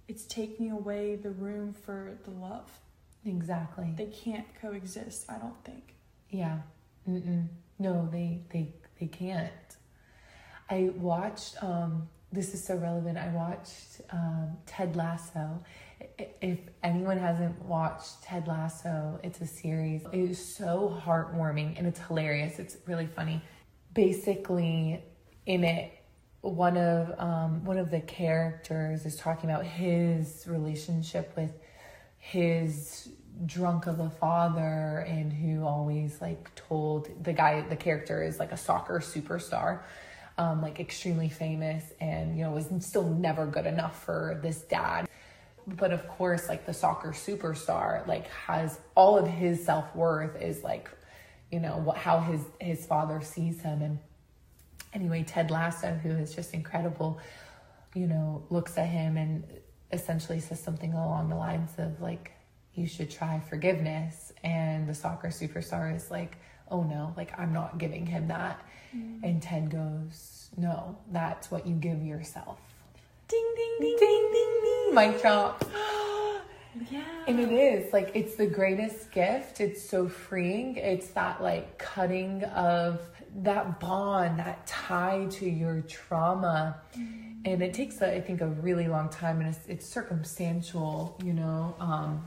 [0.08, 2.70] it's taking away the room for the love.
[3.24, 3.92] Exactly.
[3.96, 5.94] They can't coexist, I don't think.
[6.30, 6.58] Yeah.
[7.08, 7.48] Mm-mm.
[7.78, 9.52] No, they they they can't.
[10.70, 13.18] I watched um this is so relevant.
[13.18, 15.62] I watched um, Ted Lasso
[16.18, 20.02] if anyone hasn't watched Ted Lasso, it's a series.
[20.12, 22.58] It is so heartwarming and it's hilarious.
[22.58, 23.42] It's really funny.
[23.94, 25.02] Basically,
[25.46, 25.92] in it,
[26.42, 31.52] one of um, one of the characters is talking about his relationship with
[32.18, 33.08] his
[33.44, 38.52] drunk of a father and who always like told the guy the character is like
[38.52, 39.82] a soccer superstar
[40.38, 45.05] um, like extremely famous and you know was still never good enough for this dad
[45.66, 50.88] but of course like the soccer superstar like has all of his self-worth is like
[51.50, 53.82] you know what how his his father sees him.
[53.82, 53.98] And
[54.94, 57.20] anyway ted lasso who is just incredible
[57.94, 59.44] you know looks at him and
[59.92, 62.32] essentially says something along the lines of like
[62.74, 64.32] you should try forgiveness.
[64.44, 66.36] And the soccer superstar is like
[66.70, 68.60] oh no like i'm not giving him that.
[68.94, 69.20] Mm.
[69.24, 72.60] and ted goes no that's what you give yourself
[73.28, 74.94] Ding, ding, ding, ding, ding, ding.
[74.94, 75.64] Mic drop.
[76.90, 77.02] yeah.
[77.26, 79.60] And it is like, it's the greatest gift.
[79.60, 80.76] It's so freeing.
[80.76, 83.00] It's that like cutting of
[83.42, 86.76] that bond, that tie to your trauma.
[86.96, 87.40] Mm.
[87.44, 91.32] And it takes, a, I think, a really long time and it's, it's circumstantial, you
[91.32, 92.24] know, um,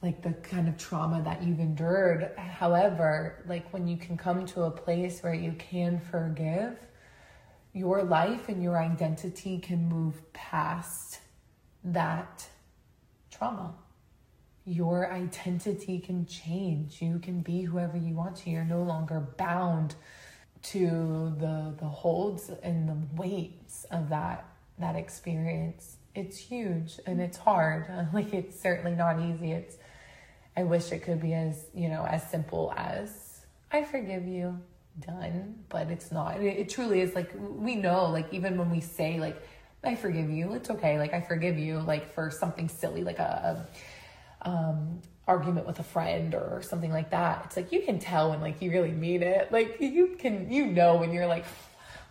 [0.00, 2.30] like the kind of trauma that you've endured.
[2.38, 6.78] However, like when you can come to a place where you can forgive,
[7.72, 11.20] your life and your identity can move past
[11.84, 12.46] that
[13.30, 13.74] trauma.
[14.64, 17.00] Your identity can change.
[17.00, 18.50] You can be whoever you want to.
[18.50, 19.94] You're no longer bound
[20.64, 24.46] to the the holds and the weights of that
[24.78, 25.96] that experience.
[26.14, 27.86] It's huge and it's hard.
[28.12, 29.52] Like it's certainly not easy.
[29.52, 29.76] It's
[30.56, 33.40] I wish it could be as, you know, as simple as
[33.72, 34.60] I forgive you
[35.00, 36.40] done, but it's not.
[36.40, 39.42] It, it truly is like we know, like even when we say like
[39.84, 40.98] I forgive you, it's okay.
[40.98, 43.66] Like I forgive you, like for something silly, like a,
[44.42, 47.42] a um, argument with a friend or something like that.
[47.46, 49.50] It's like you can tell when like you really mean it.
[49.50, 51.44] Like you can, you know, when you're like,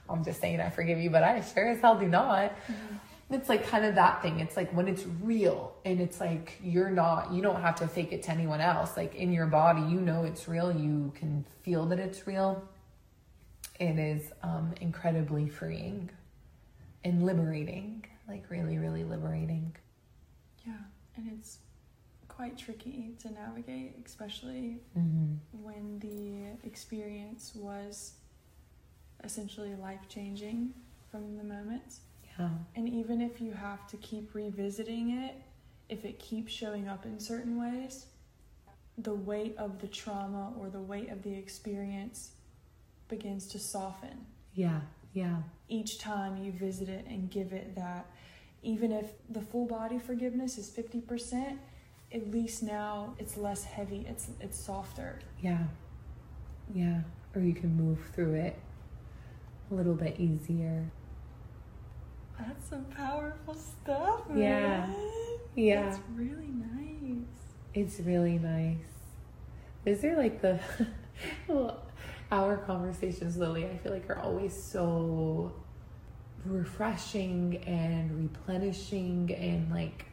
[0.09, 2.51] I'm just saying I forgive you, but I sure as hell do not.
[2.51, 3.33] Mm-hmm.
[3.33, 4.41] It's like kind of that thing.
[4.41, 8.11] It's like when it's real and it's like you're not, you don't have to fake
[8.11, 8.97] it to anyone else.
[8.97, 10.75] Like in your body, you know it's real.
[10.75, 12.67] You can feel that it's real
[13.81, 16.09] it is um, incredibly freeing
[17.03, 19.75] and liberating, like really, really liberating.
[20.65, 20.73] Yeah,
[21.17, 21.57] and it's
[22.27, 25.33] quite tricky to navigate, especially mm-hmm.
[25.63, 28.13] when the experience was
[29.23, 30.73] essentially life changing
[31.09, 31.99] from the moment.
[32.39, 32.49] Yeah.
[32.75, 35.35] And even if you have to keep revisiting it,
[35.89, 38.05] if it keeps showing up in certain ways,
[38.99, 42.33] the weight of the trauma or the weight of the experience
[43.11, 44.25] begins to soften.
[44.55, 44.79] Yeah,
[45.13, 45.35] yeah.
[45.69, 48.07] Each time you visit it and give it that,
[48.63, 51.57] even if the full body forgiveness is 50%,
[52.13, 55.19] at least now it's less heavy, it's it's softer.
[55.41, 55.63] Yeah.
[56.73, 57.01] Yeah.
[57.35, 58.57] Or you can move through it
[59.69, 60.91] a little bit easier.
[62.39, 64.39] That's some powerful stuff, man.
[64.39, 64.89] Yeah.
[65.55, 65.89] Yeah.
[65.89, 67.27] It's really nice.
[67.73, 68.77] It's really nice.
[69.85, 70.59] Is there like the
[71.47, 71.83] well
[72.31, 75.51] our conversations, Lily, I feel like are always so
[76.45, 80.05] refreshing and replenishing and like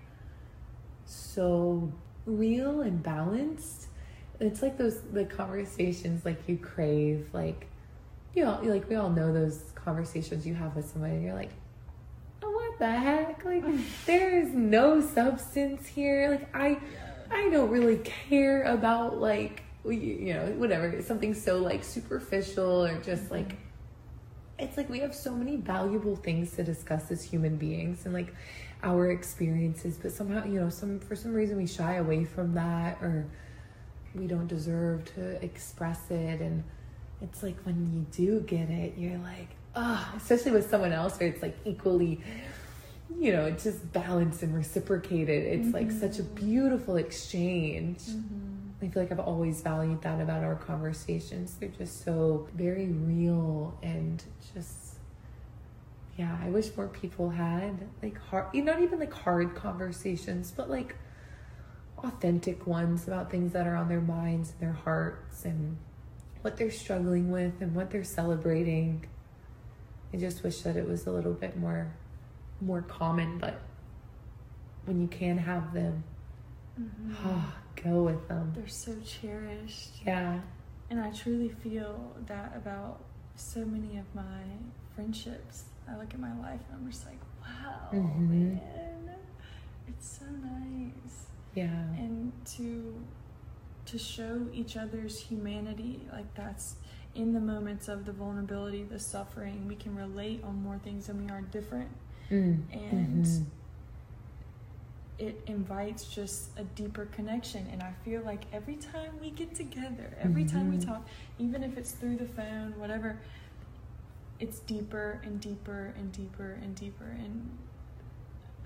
[1.04, 1.92] so
[2.26, 3.86] real and balanced.
[4.40, 7.66] It's like those the conversations like you crave, like
[8.34, 11.52] you know, like we all know those conversations you have with somebody and you're like,
[12.42, 13.44] oh, what the heck?
[13.44, 13.64] Like
[14.06, 16.30] there is no substance here.
[16.30, 16.78] Like I
[17.30, 23.30] I don't really care about like you know, whatever, something so like superficial or just
[23.30, 23.56] like
[24.58, 28.34] it's like we have so many valuable things to discuss as human beings and like
[28.82, 33.00] our experiences, but somehow, you know, some for some reason we shy away from that
[33.02, 33.26] or
[34.14, 36.64] we don't deserve to express it and
[37.20, 41.18] it's like when you do get it, you're like, ah, oh, especially with someone else
[41.18, 42.20] where it's like equally
[43.18, 45.44] you know, it's just balanced and reciprocated.
[45.44, 45.72] It's mm-hmm.
[45.72, 47.98] like such a beautiful exchange.
[47.98, 48.57] Mm-hmm.
[48.80, 51.56] I feel like I've always valued that about our conversations.
[51.58, 54.22] They're just so very real and
[54.54, 54.88] just
[56.16, 60.96] yeah, I wish more people had like hard not even like hard conversations, but like
[61.98, 65.76] authentic ones about things that are on their minds and their hearts and
[66.42, 69.06] what they're struggling with and what they're celebrating.
[70.12, 71.94] I just wish that it was a little bit more
[72.60, 73.60] more common, but
[74.84, 76.02] when you can have them,
[76.80, 77.38] mm-hmm.
[77.82, 78.52] Go with them.
[78.54, 80.02] They're so cherished.
[80.06, 80.40] Yeah.
[80.90, 83.00] And I truly feel that about
[83.36, 84.42] so many of my
[84.94, 85.64] friendships.
[85.88, 88.30] I look at my life and I'm just like, wow, mm-hmm.
[88.30, 89.10] man,
[89.86, 91.26] it's so nice.
[91.54, 91.66] Yeah.
[91.96, 92.94] And to
[93.86, 96.76] to show each other's humanity, like that's
[97.14, 101.24] in the moments of the vulnerability, the suffering, we can relate on more things than
[101.24, 101.88] we are different
[102.30, 102.62] Mm.
[102.72, 103.44] And mm-hmm.
[105.18, 107.66] It invites just a deeper connection.
[107.72, 110.56] And I feel like every time we get together, every mm-hmm.
[110.56, 110.90] time we mm-hmm.
[110.90, 111.06] talk,
[111.38, 113.18] even if it's through the phone, whatever,
[114.38, 117.04] it's deeper and deeper and deeper and deeper.
[117.04, 117.50] And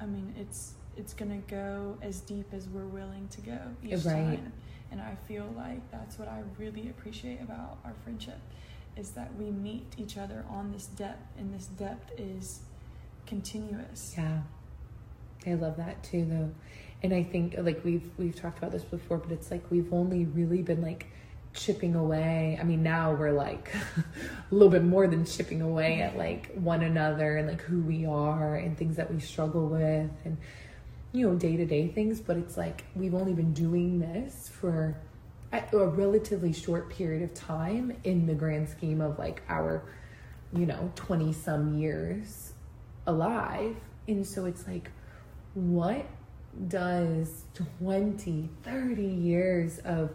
[0.01, 4.13] I mean, it's it's gonna go as deep as we're willing to go each right.
[4.13, 4.53] time.
[4.91, 8.39] And I feel like that's what I really appreciate about our friendship
[8.95, 12.61] is that we meet each other on this depth, and this depth is
[13.27, 14.15] continuous.
[14.19, 14.41] Yeah.
[15.47, 16.51] I love that too though.
[17.03, 20.25] And I think like we've we've talked about this before, but it's like we've only
[20.27, 21.07] really been like
[21.55, 22.57] chipping away.
[22.61, 26.83] I mean, now we're like a little bit more than chipping away at like one
[26.83, 30.37] another and like who we are and things that we struggle with and
[31.13, 34.97] you know, day-to-day things, but it's like we've only been doing this for
[35.53, 39.83] a relatively short period of time in the grand scheme of like our
[40.55, 42.53] you know 20 some years
[43.07, 43.77] alive.
[44.09, 44.91] And so it's like,
[45.55, 46.07] what
[46.69, 47.45] does
[47.79, 50.11] 20, 30 years of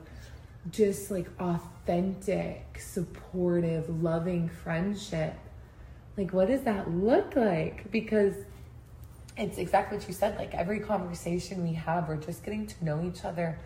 [0.69, 5.35] just like authentic, supportive, loving friendship,
[6.17, 7.91] like what does that look like?
[7.91, 8.33] Because
[9.37, 10.37] it's exactly what you said.
[10.37, 13.59] Like every conversation we have, we're just getting to know each other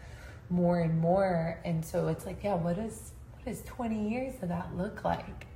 [0.50, 1.60] more and more.
[1.64, 5.48] And so it's like, yeah, what does what does 20 years of that look like?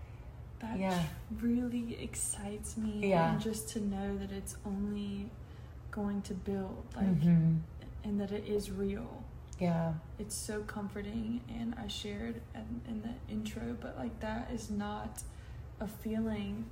[0.60, 1.04] that yeah.
[1.42, 3.10] really excites me.
[3.10, 3.34] Yeah.
[3.34, 5.30] And just to know that it's only
[5.96, 7.56] going to build, like, mm-hmm.
[8.04, 9.24] and that it is real.
[9.60, 9.94] Yeah.
[10.20, 11.42] It's so comforting.
[11.50, 15.24] And I shared in, in the intro, but like, that is not
[15.80, 16.66] a feeling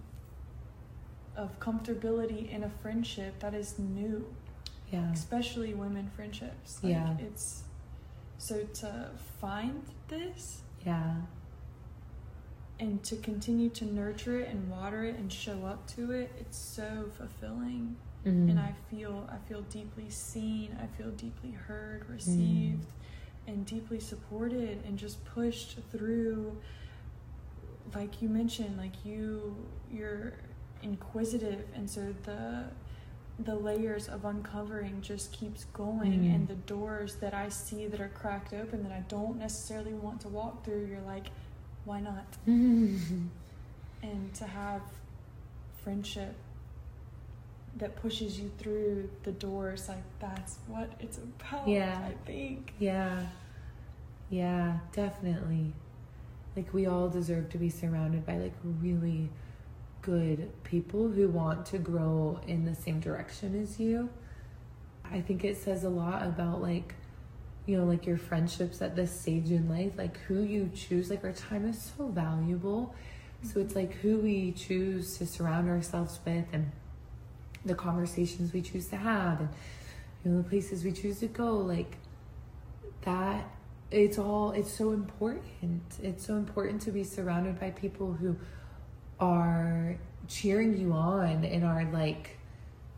[1.38, 4.26] of comfortability in a friendship that is new.
[4.92, 5.12] Yeah.
[5.12, 6.80] Especially women friendships.
[6.84, 7.16] Like, yeah.
[7.20, 7.64] It's
[8.38, 9.10] so to
[9.40, 10.62] find this.
[10.86, 11.16] Yeah
[12.80, 16.58] and to continue to nurture it and water it and show up to it it's
[16.58, 17.96] so fulfilling
[18.26, 18.50] mm-hmm.
[18.50, 23.52] and i feel i feel deeply seen i feel deeply heard received mm-hmm.
[23.52, 26.56] and deeply supported and just pushed through
[27.96, 29.56] like you mentioned like you
[29.92, 30.34] you're
[30.82, 32.66] inquisitive and so the
[33.40, 36.36] the layers of uncovering just keeps going mm.
[36.36, 40.22] and the doors that i see that are cracked open that i don't necessarily want
[40.22, 41.28] to walk through you're like
[41.86, 42.26] why not?
[42.46, 44.82] and to have
[45.84, 46.36] friendship
[47.78, 51.68] that pushes you through the doors, like that's what it's about.
[51.68, 52.00] Yeah.
[52.08, 52.74] I think.
[52.80, 53.26] Yeah.
[54.30, 55.74] Yeah, definitely.
[56.56, 59.30] Like we all deserve to be surrounded by like really
[60.02, 64.10] good people who want to grow in the same direction as you.
[65.06, 66.96] I think it says a lot about like
[67.66, 71.24] you know, like your friendships at this stage in life, like who you choose, like
[71.24, 72.94] our time is so valuable.
[73.42, 73.80] So it's mm-hmm.
[73.80, 76.72] like who we choose to surround ourselves with and
[77.66, 79.50] the conversations we choose to have and
[80.24, 81.98] you know the places we choose to go, like
[83.02, 83.46] that
[83.92, 85.84] it's all it's so important.
[86.02, 88.36] It's so important to be surrounded by people who
[89.20, 89.98] are
[90.28, 92.38] cheering you on and are like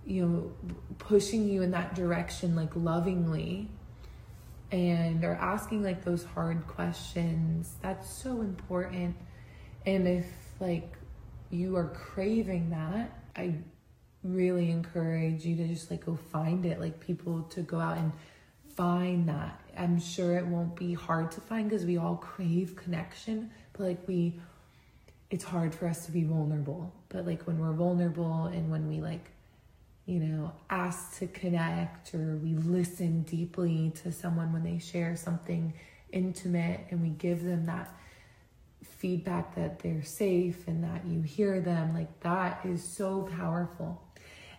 [0.05, 3.67] you know pushing you in that direction like lovingly
[4.71, 7.75] and are asking like those hard questions.
[7.81, 9.15] That's so important.
[9.85, 10.25] And if
[10.59, 10.95] like
[11.49, 13.55] you are craving that, I
[14.25, 16.79] really encourage you to just like go find it.
[16.79, 18.11] Like people to go out and
[18.75, 19.61] find that.
[19.77, 24.07] I'm sure it won't be hard to find because we all crave connection, but like
[24.07, 24.39] we,
[25.29, 26.93] it's hard for us to be vulnerable.
[27.09, 29.31] But like when we're vulnerable and when we like,
[30.05, 35.73] you know, ask to connect or we listen deeply to someone when they share something
[36.11, 37.93] intimate and we give them that
[38.83, 44.01] feedback that they're safe and that you hear them, like that is so powerful.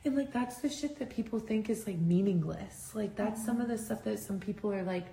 [0.07, 2.93] And like that's the shit that people think is like meaningless.
[2.95, 5.07] Like that's some of the stuff that some people are like,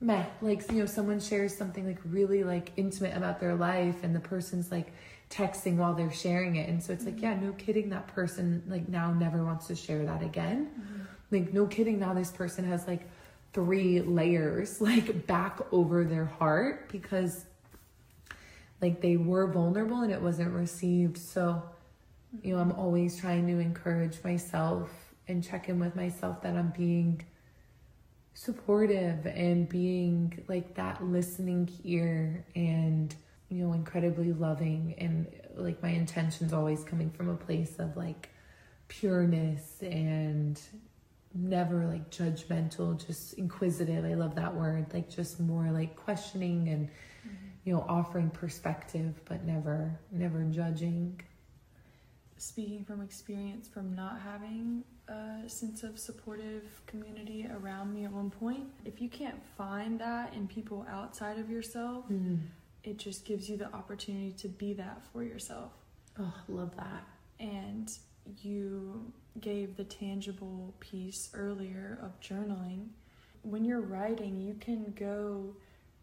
[0.00, 0.24] meh.
[0.42, 4.20] Like you know, someone shares something like really like intimate about their life, and the
[4.20, 4.92] person's like
[5.30, 8.88] texting while they're sharing it, and so it's like, yeah, no kidding, that person like
[8.88, 10.70] now never wants to share that again.
[10.72, 11.02] Mm-hmm.
[11.30, 13.08] Like no kidding, now this person has like
[13.52, 17.44] three layers like back over their heart because
[18.82, 21.16] like they were vulnerable and it wasn't received.
[21.16, 21.62] So
[22.42, 24.90] you know, I'm always trying to encourage myself
[25.28, 27.24] and check in with myself that I'm being
[28.34, 33.14] supportive and being like that listening ear and
[33.48, 34.94] you know incredibly loving.
[34.98, 38.30] And like my intentions always coming from a place of like
[38.88, 40.60] pureness and
[41.34, 44.04] never like judgmental just inquisitive.
[44.04, 44.86] I love that word.
[44.92, 47.34] Like just more like questioning and mm-hmm.
[47.64, 51.20] you know offering perspective but never never judging
[52.38, 58.30] speaking from experience from not having a sense of supportive community around me at one
[58.30, 58.64] point.
[58.84, 62.38] If you can't find that in people outside of yourself mm.
[62.84, 65.72] it just gives you the opportunity to be that for yourself.
[66.18, 67.04] Oh love that.
[67.40, 67.90] And
[68.42, 72.88] you gave the tangible piece earlier of journaling.
[73.42, 75.54] When you're writing you can go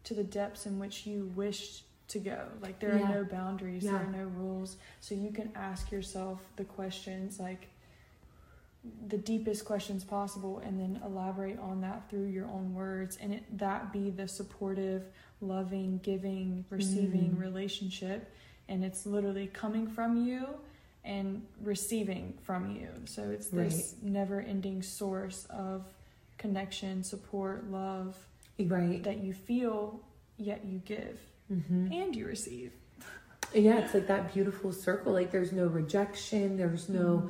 [0.06, 2.39] to the depths in which you wish to go.
[2.62, 3.04] Like there yeah.
[3.04, 3.91] are no boundaries, yeah.
[3.91, 4.78] there are no rules.
[4.99, 7.68] So you can ask yourself the questions like
[9.08, 13.58] the deepest questions possible and then elaborate on that through your own words and it,
[13.58, 15.04] that be the supportive,
[15.39, 17.39] loving, giving, receiving mm.
[17.39, 18.30] relationship
[18.68, 20.47] and it's literally coming from you
[21.06, 22.89] and receiving from you.
[23.06, 24.12] So it's this right.
[24.12, 25.84] never-ending source of
[26.38, 28.18] connection, support, love
[28.60, 29.99] right that you feel
[30.38, 31.20] yet you give
[31.54, 31.91] mm-hmm.
[31.91, 32.72] and you receive.
[33.54, 35.14] Yeah, it's like that beautiful circle.
[35.14, 36.58] Like there's no rejection.
[36.58, 37.30] There's no mm-hmm.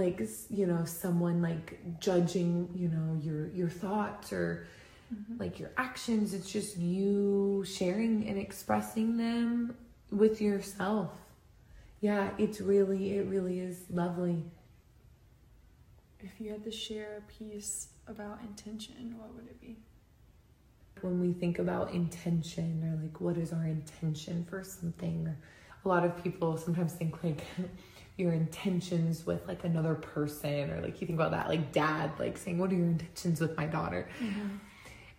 [0.00, 4.66] like you know someone like judging you know your your thoughts or
[5.12, 5.40] mm-hmm.
[5.40, 6.34] like your actions.
[6.34, 9.76] It's just you sharing and expressing them
[10.10, 11.10] with yourself.
[12.00, 14.44] Yeah, it's really it really is lovely.
[16.20, 19.76] If you had to share a piece about intention, what would it be?
[21.02, 25.34] When we think about intention or like what is our intention for something?
[25.84, 27.44] A lot of people sometimes think like
[28.16, 32.38] your intentions with like another person or like you think about that like dad like
[32.38, 34.08] saying what are your intentions with my daughter?
[34.20, 34.56] Mm-hmm.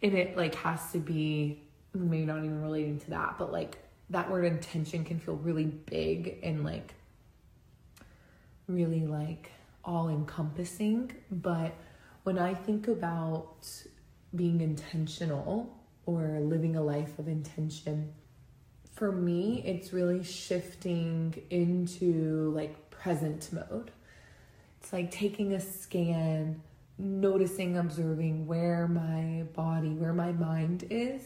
[0.02, 1.62] and it like has to be
[1.94, 3.78] maybe not even relating to that but like
[4.10, 6.96] that word intention can feel really big and like
[8.68, 9.52] really like
[9.84, 11.74] all encompassing but
[12.24, 13.68] when i think about
[14.38, 15.76] being intentional
[16.06, 18.14] or living a life of intention.
[18.94, 23.92] For me, it's really shifting into like present mode.
[24.80, 26.62] It's like taking a scan,
[26.98, 31.22] noticing, observing where my body, where my mind is,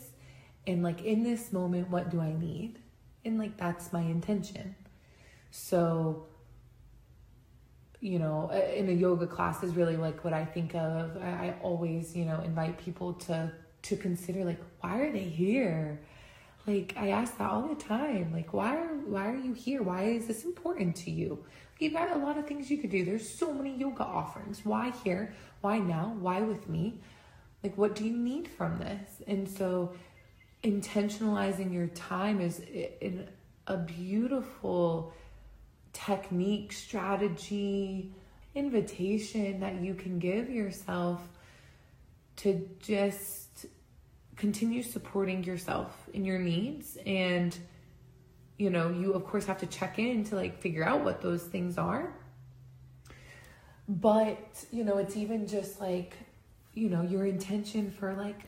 [0.68, 2.80] and like in this moment, what do I need?
[3.24, 4.76] And like that's my intention.
[5.52, 6.26] So,
[8.02, 11.16] you know, in a yoga class is really like what I think of.
[11.22, 13.52] I, I always, you know, invite people to
[13.84, 16.02] to consider like why are they here?
[16.68, 18.34] Like I ask that all the time.
[18.34, 19.84] Like why are why are you here?
[19.84, 21.46] Why is this important to you?
[21.80, 23.06] You've got a lot of things you could do.
[23.06, 24.62] There's so many yoga offerings.
[24.64, 25.34] Why here?
[25.62, 26.16] Why now?
[26.20, 27.00] Why with me?
[27.64, 29.22] Like what do you need from this?
[29.28, 29.94] And so
[30.64, 33.28] intentionalizing your time is in
[33.68, 35.14] a beautiful
[35.94, 38.12] technique, strategy,
[38.56, 41.22] invitation that you can give yourself
[42.38, 43.66] to just
[44.36, 46.98] continue supporting yourself in your needs.
[47.06, 47.58] And
[48.62, 51.44] you know you of course have to check in to like figure out what those
[51.44, 52.14] things are.
[53.88, 56.14] But you know it's even just like
[56.76, 58.42] you know your intention for like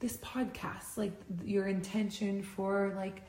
[0.00, 1.12] this podcast like
[1.42, 3.22] your intention for like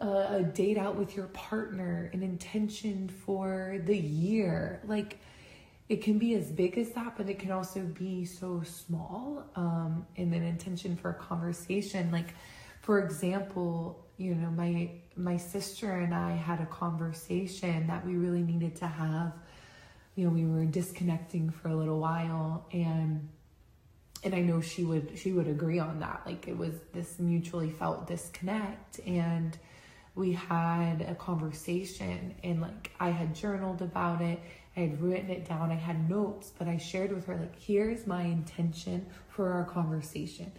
[0.00, 5.18] a, date out with your partner an intention for the year like
[5.90, 10.06] it can be as big as that, but it can also be so small um,
[10.14, 12.12] in an intention for a conversation.
[12.12, 12.32] Like,
[12.80, 18.42] for example, you know, my my sister and I had a conversation that we really
[18.42, 19.32] needed to have.
[20.14, 23.28] You know, we were disconnecting for a little while and
[24.22, 26.22] and I know she would she would agree on that.
[26.24, 29.58] Like it was this mutually felt disconnect and
[30.14, 34.40] we had a conversation and like I had journaled about it.
[34.76, 35.70] I had written it down.
[35.70, 40.52] I had notes, but I shared with her like here's my intention for our conversation.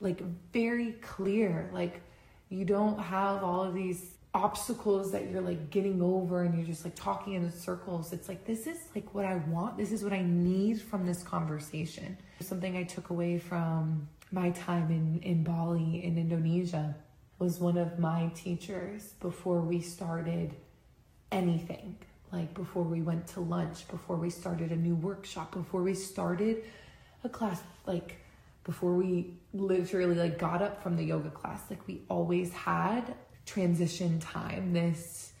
[0.00, 1.70] Like very clear.
[1.72, 2.02] Like
[2.48, 6.84] you don't have all of these obstacles that you're like getting over and you're just
[6.84, 8.12] like talking in circles.
[8.12, 9.76] It's like, this is like what I want.
[9.76, 12.16] This is what I need from this conversation.
[12.40, 16.94] Something I took away from my time in, in Bali in Indonesia
[17.42, 20.54] was one of my teachers before we started
[21.32, 21.96] anything.
[22.30, 26.62] Like before we went to lunch, before we started a new workshop, before we started
[27.24, 28.18] a class, like
[28.62, 33.12] before we literally like got up from the yoga class, like we always had
[33.44, 35.32] transition time, this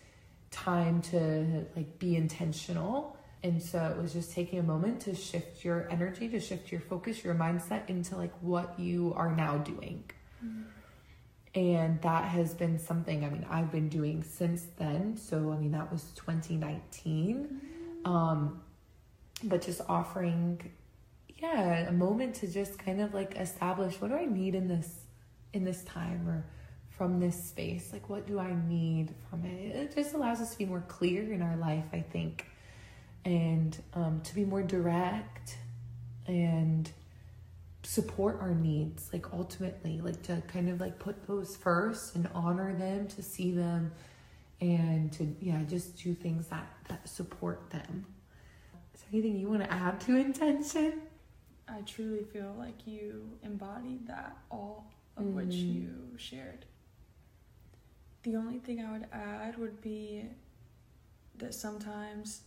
[0.50, 3.16] time to like be intentional.
[3.44, 6.80] And so it was just taking a moment to shift your energy, to shift your
[6.80, 10.02] focus, your mindset into like what you are now doing.
[10.44, 10.62] Mm-hmm.
[11.54, 15.16] And that has been something, I mean, I've been doing since then.
[15.16, 17.60] So, I mean, that was 2019.
[18.06, 18.10] Mm-hmm.
[18.10, 18.62] Um,
[19.44, 20.72] but just offering,
[21.28, 25.00] yeah, a moment to just kind of like establish what do I need in this
[25.52, 26.46] in this time or
[26.88, 27.90] from this space?
[27.92, 29.76] Like, what do I need from it?
[29.76, 32.46] It just allows us to be more clear in our life, I think,
[33.24, 35.56] and um, to be more direct
[36.26, 36.90] and
[37.82, 42.74] support our needs, like, ultimately, like, to kind of like put those first and honor
[42.74, 43.92] them, to see them,
[44.60, 48.06] and to, yeah, just do things that, that support them.
[48.94, 51.02] Is there anything you want to add to intention?
[51.68, 54.86] I truly feel like you embodied that all
[55.16, 55.32] of mm.
[55.34, 56.66] which you shared.
[58.22, 60.24] The only thing I would add would be
[61.38, 62.42] that sometimes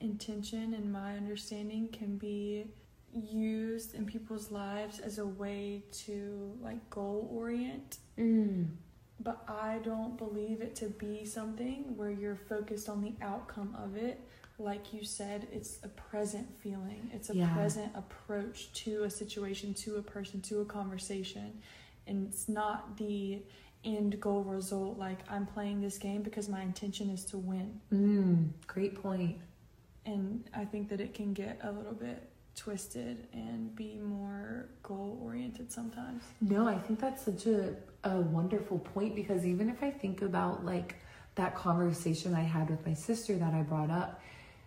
[0.00, 2.64] intention, in my understanding, can be
[3.14, 7.98] used in people's lives as a way to like goal orient.
[8.18, 8.68] Mm.
[9.20, 13.96] But I don't believe it to be something where you're focused on the outcome of
[13.96, 14.20] it.
[14.58, 17.52] Like you said, it's a present feeling, it's a yeah.
[17.54, 21.60] present approach to a situation, to a person, to a conversation.
[22.06, 23.42] And it's not the
[23.84, 28.48] end goal result like i'm playing this game because my intention is to win mm,
[28.66, 29.20] great point.
[29.20, 29.38] point
[30.06, 35.18] and i think that it can get a little bit twisted and be more goal
[35.22, 36.22] oriented sometimes?
[36.40, 37.74] No i think that's such a,
[38.04, 40.96] a wonderful point because even if i think about like
[41.34, 44.20] that conversation i had with my sister that i brought up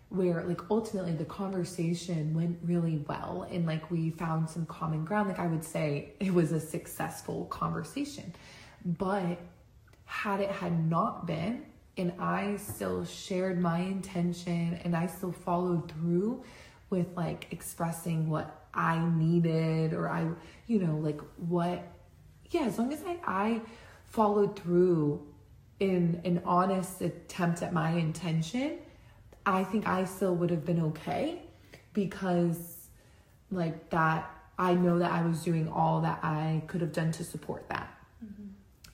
[0.09, 5.27] where like ultimately the conversation went really well and like we found some common ground
[5.27, 8.33] like i would say it was a successful conversation.
[8.85, 9.39] But
[10.05, 11.65] had it had not been,
[11.97, 16.43] and I still shared my intention and I still followed through
[16.89, 20.27] with like expressing what I needed or I,
[20.67, 21.83] you know, like what,
[22.51, 23.61] yeah, as long as I, I
[24.05, 25.25] followed through
[25.79, 28.79] in an honest attempt at my intention,
[29.45, 31.41] I think I still would have been okay
[31.93, 32.87] because
[33.51, 37.23] like that, I know that I was doing all that I could have done to
[37.23, 37.93] support that.
[38.23, 38.47] Mm-hmm.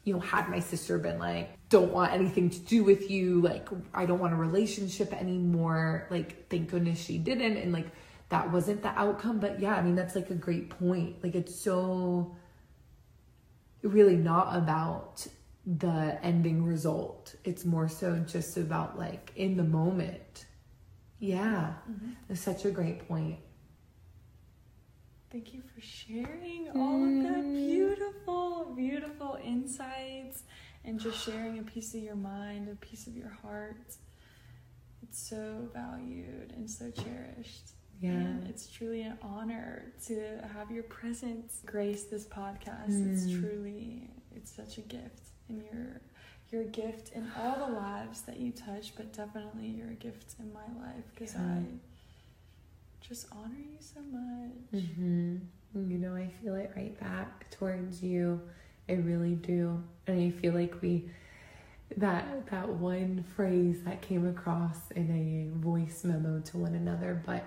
[0.04, 3.68] You know, had my sister been like, don't want anything to do with you, like,
[3.94, 7.58] I don't want a relationship anymore, like, thank goodness she didn't.
[7.58, 7.88] And like,
[8.30, 9.40] that wasn't the outcome.
[9.40, 11.24] But yeah, I mean, that's like a great point.
[11.24, 12.36] Like, it's so
[13.82, 15.26] really not about
[15.66, 20.46] the ending result, it's more so just about like in the moment.
[21.20, 22.12] Yeah, mm-hmm.
[22.28, 23.38] that's such a great point.
[25.32, 27.54] Thank you for sharing all of that mm.
[27.54, 30.44] beautiful, beautiful insights
[30.86, 33.96] and just sharing a piece of your mind, a piece of your heart.
[35.04, 37.72] It's so valued and so cherished.
[38.00, 38.12] Yeah.
[38.12, 42.90] And it's truly an honor to have your presence grace this podcast.
[42.90, 43.14] Mm.
[43.14, 45.30] It's truly it's such a gift.
[45.50, 46.02] And you're
[46.52, 50.36] you're a gift in all the lives that you touch, but definitely you're a gift
[50.40, 51.42] in my life because yeah.
[51.42, 51.64] I
[53.08, 54.84] just honor you so much.
[54.84, 55.38] Mm-hmm.
[55.92, 58.42] You know, I feel it right back towards you.
[58.90, 59.84] I really do.
[60.08, 61.10] And I feel like we
[61.98, 67.44] that that one phrase that came across in a voice memo to one another, but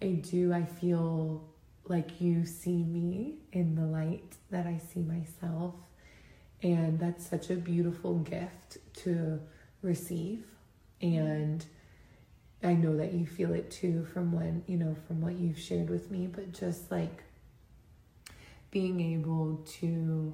[0.00, 1.44] I do I feel
[1.84, 5.74] like you see me in the light that I see myself.
[6.62, 9.40] And that's such a beautiful gift to
[9.82, 10.44] receive.
[11.00, 11.64] And
[12.62, 15.90] I know that you feel it too from when, you know, from what you've shared
[15.90, 17.24] with me, but just like
[18.70, 20.32] being able to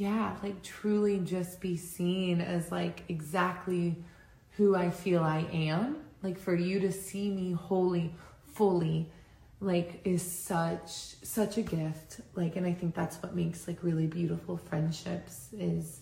[0.00, 4.02] yeah, like truly just be seen as like exactly
[4.52, 5.98] who I feel I am.
[6.22, 8.14] Like for you to see me wholly,
[8.46, 9.10] fully,
[9.60, 12.22] like is such such a gift.
[12.34, 16.00] Like and I think that's what makes like really beautiful friendships is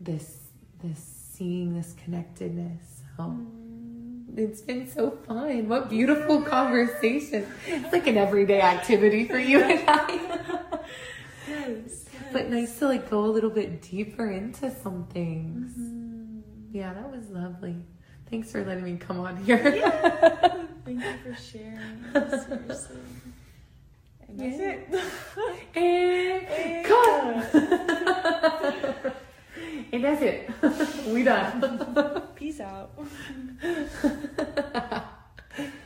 [0.00, 0.38] this
[0.80, 1.00] this
[1.32, 3.02] seeing this connectedness.
[3.16, 4.38] So mm.
[4.38, 5.68] it's been so fun.
[5.68, 7.44] What beautiful conversation.
[7.66, 10.78] It's like an everyday activity for you and I.
[11.48, 12.02] yes
[12.32, 15.72] but nice to like go a little bit deeper into some things.
[15.72, 16.40] Mm-hmm.
[16.72, 17.76] Yeah, that was lovely.
[18.30, 19.74] Thanks for letting me come on here.
[19.74, 20.64] Yeah.
[20.84, 22.04] Thank you for sharing.
[22.12, 22.96] Seriously.
[24.26, 24.70] And that's yeah.
[24.70, 24.88] it.
[25.76, 27.54] and, and cut.
[29.92, 30.50] and that's it.
[31.12, 32.22] we done.
[32.34, 32.90] Peace out.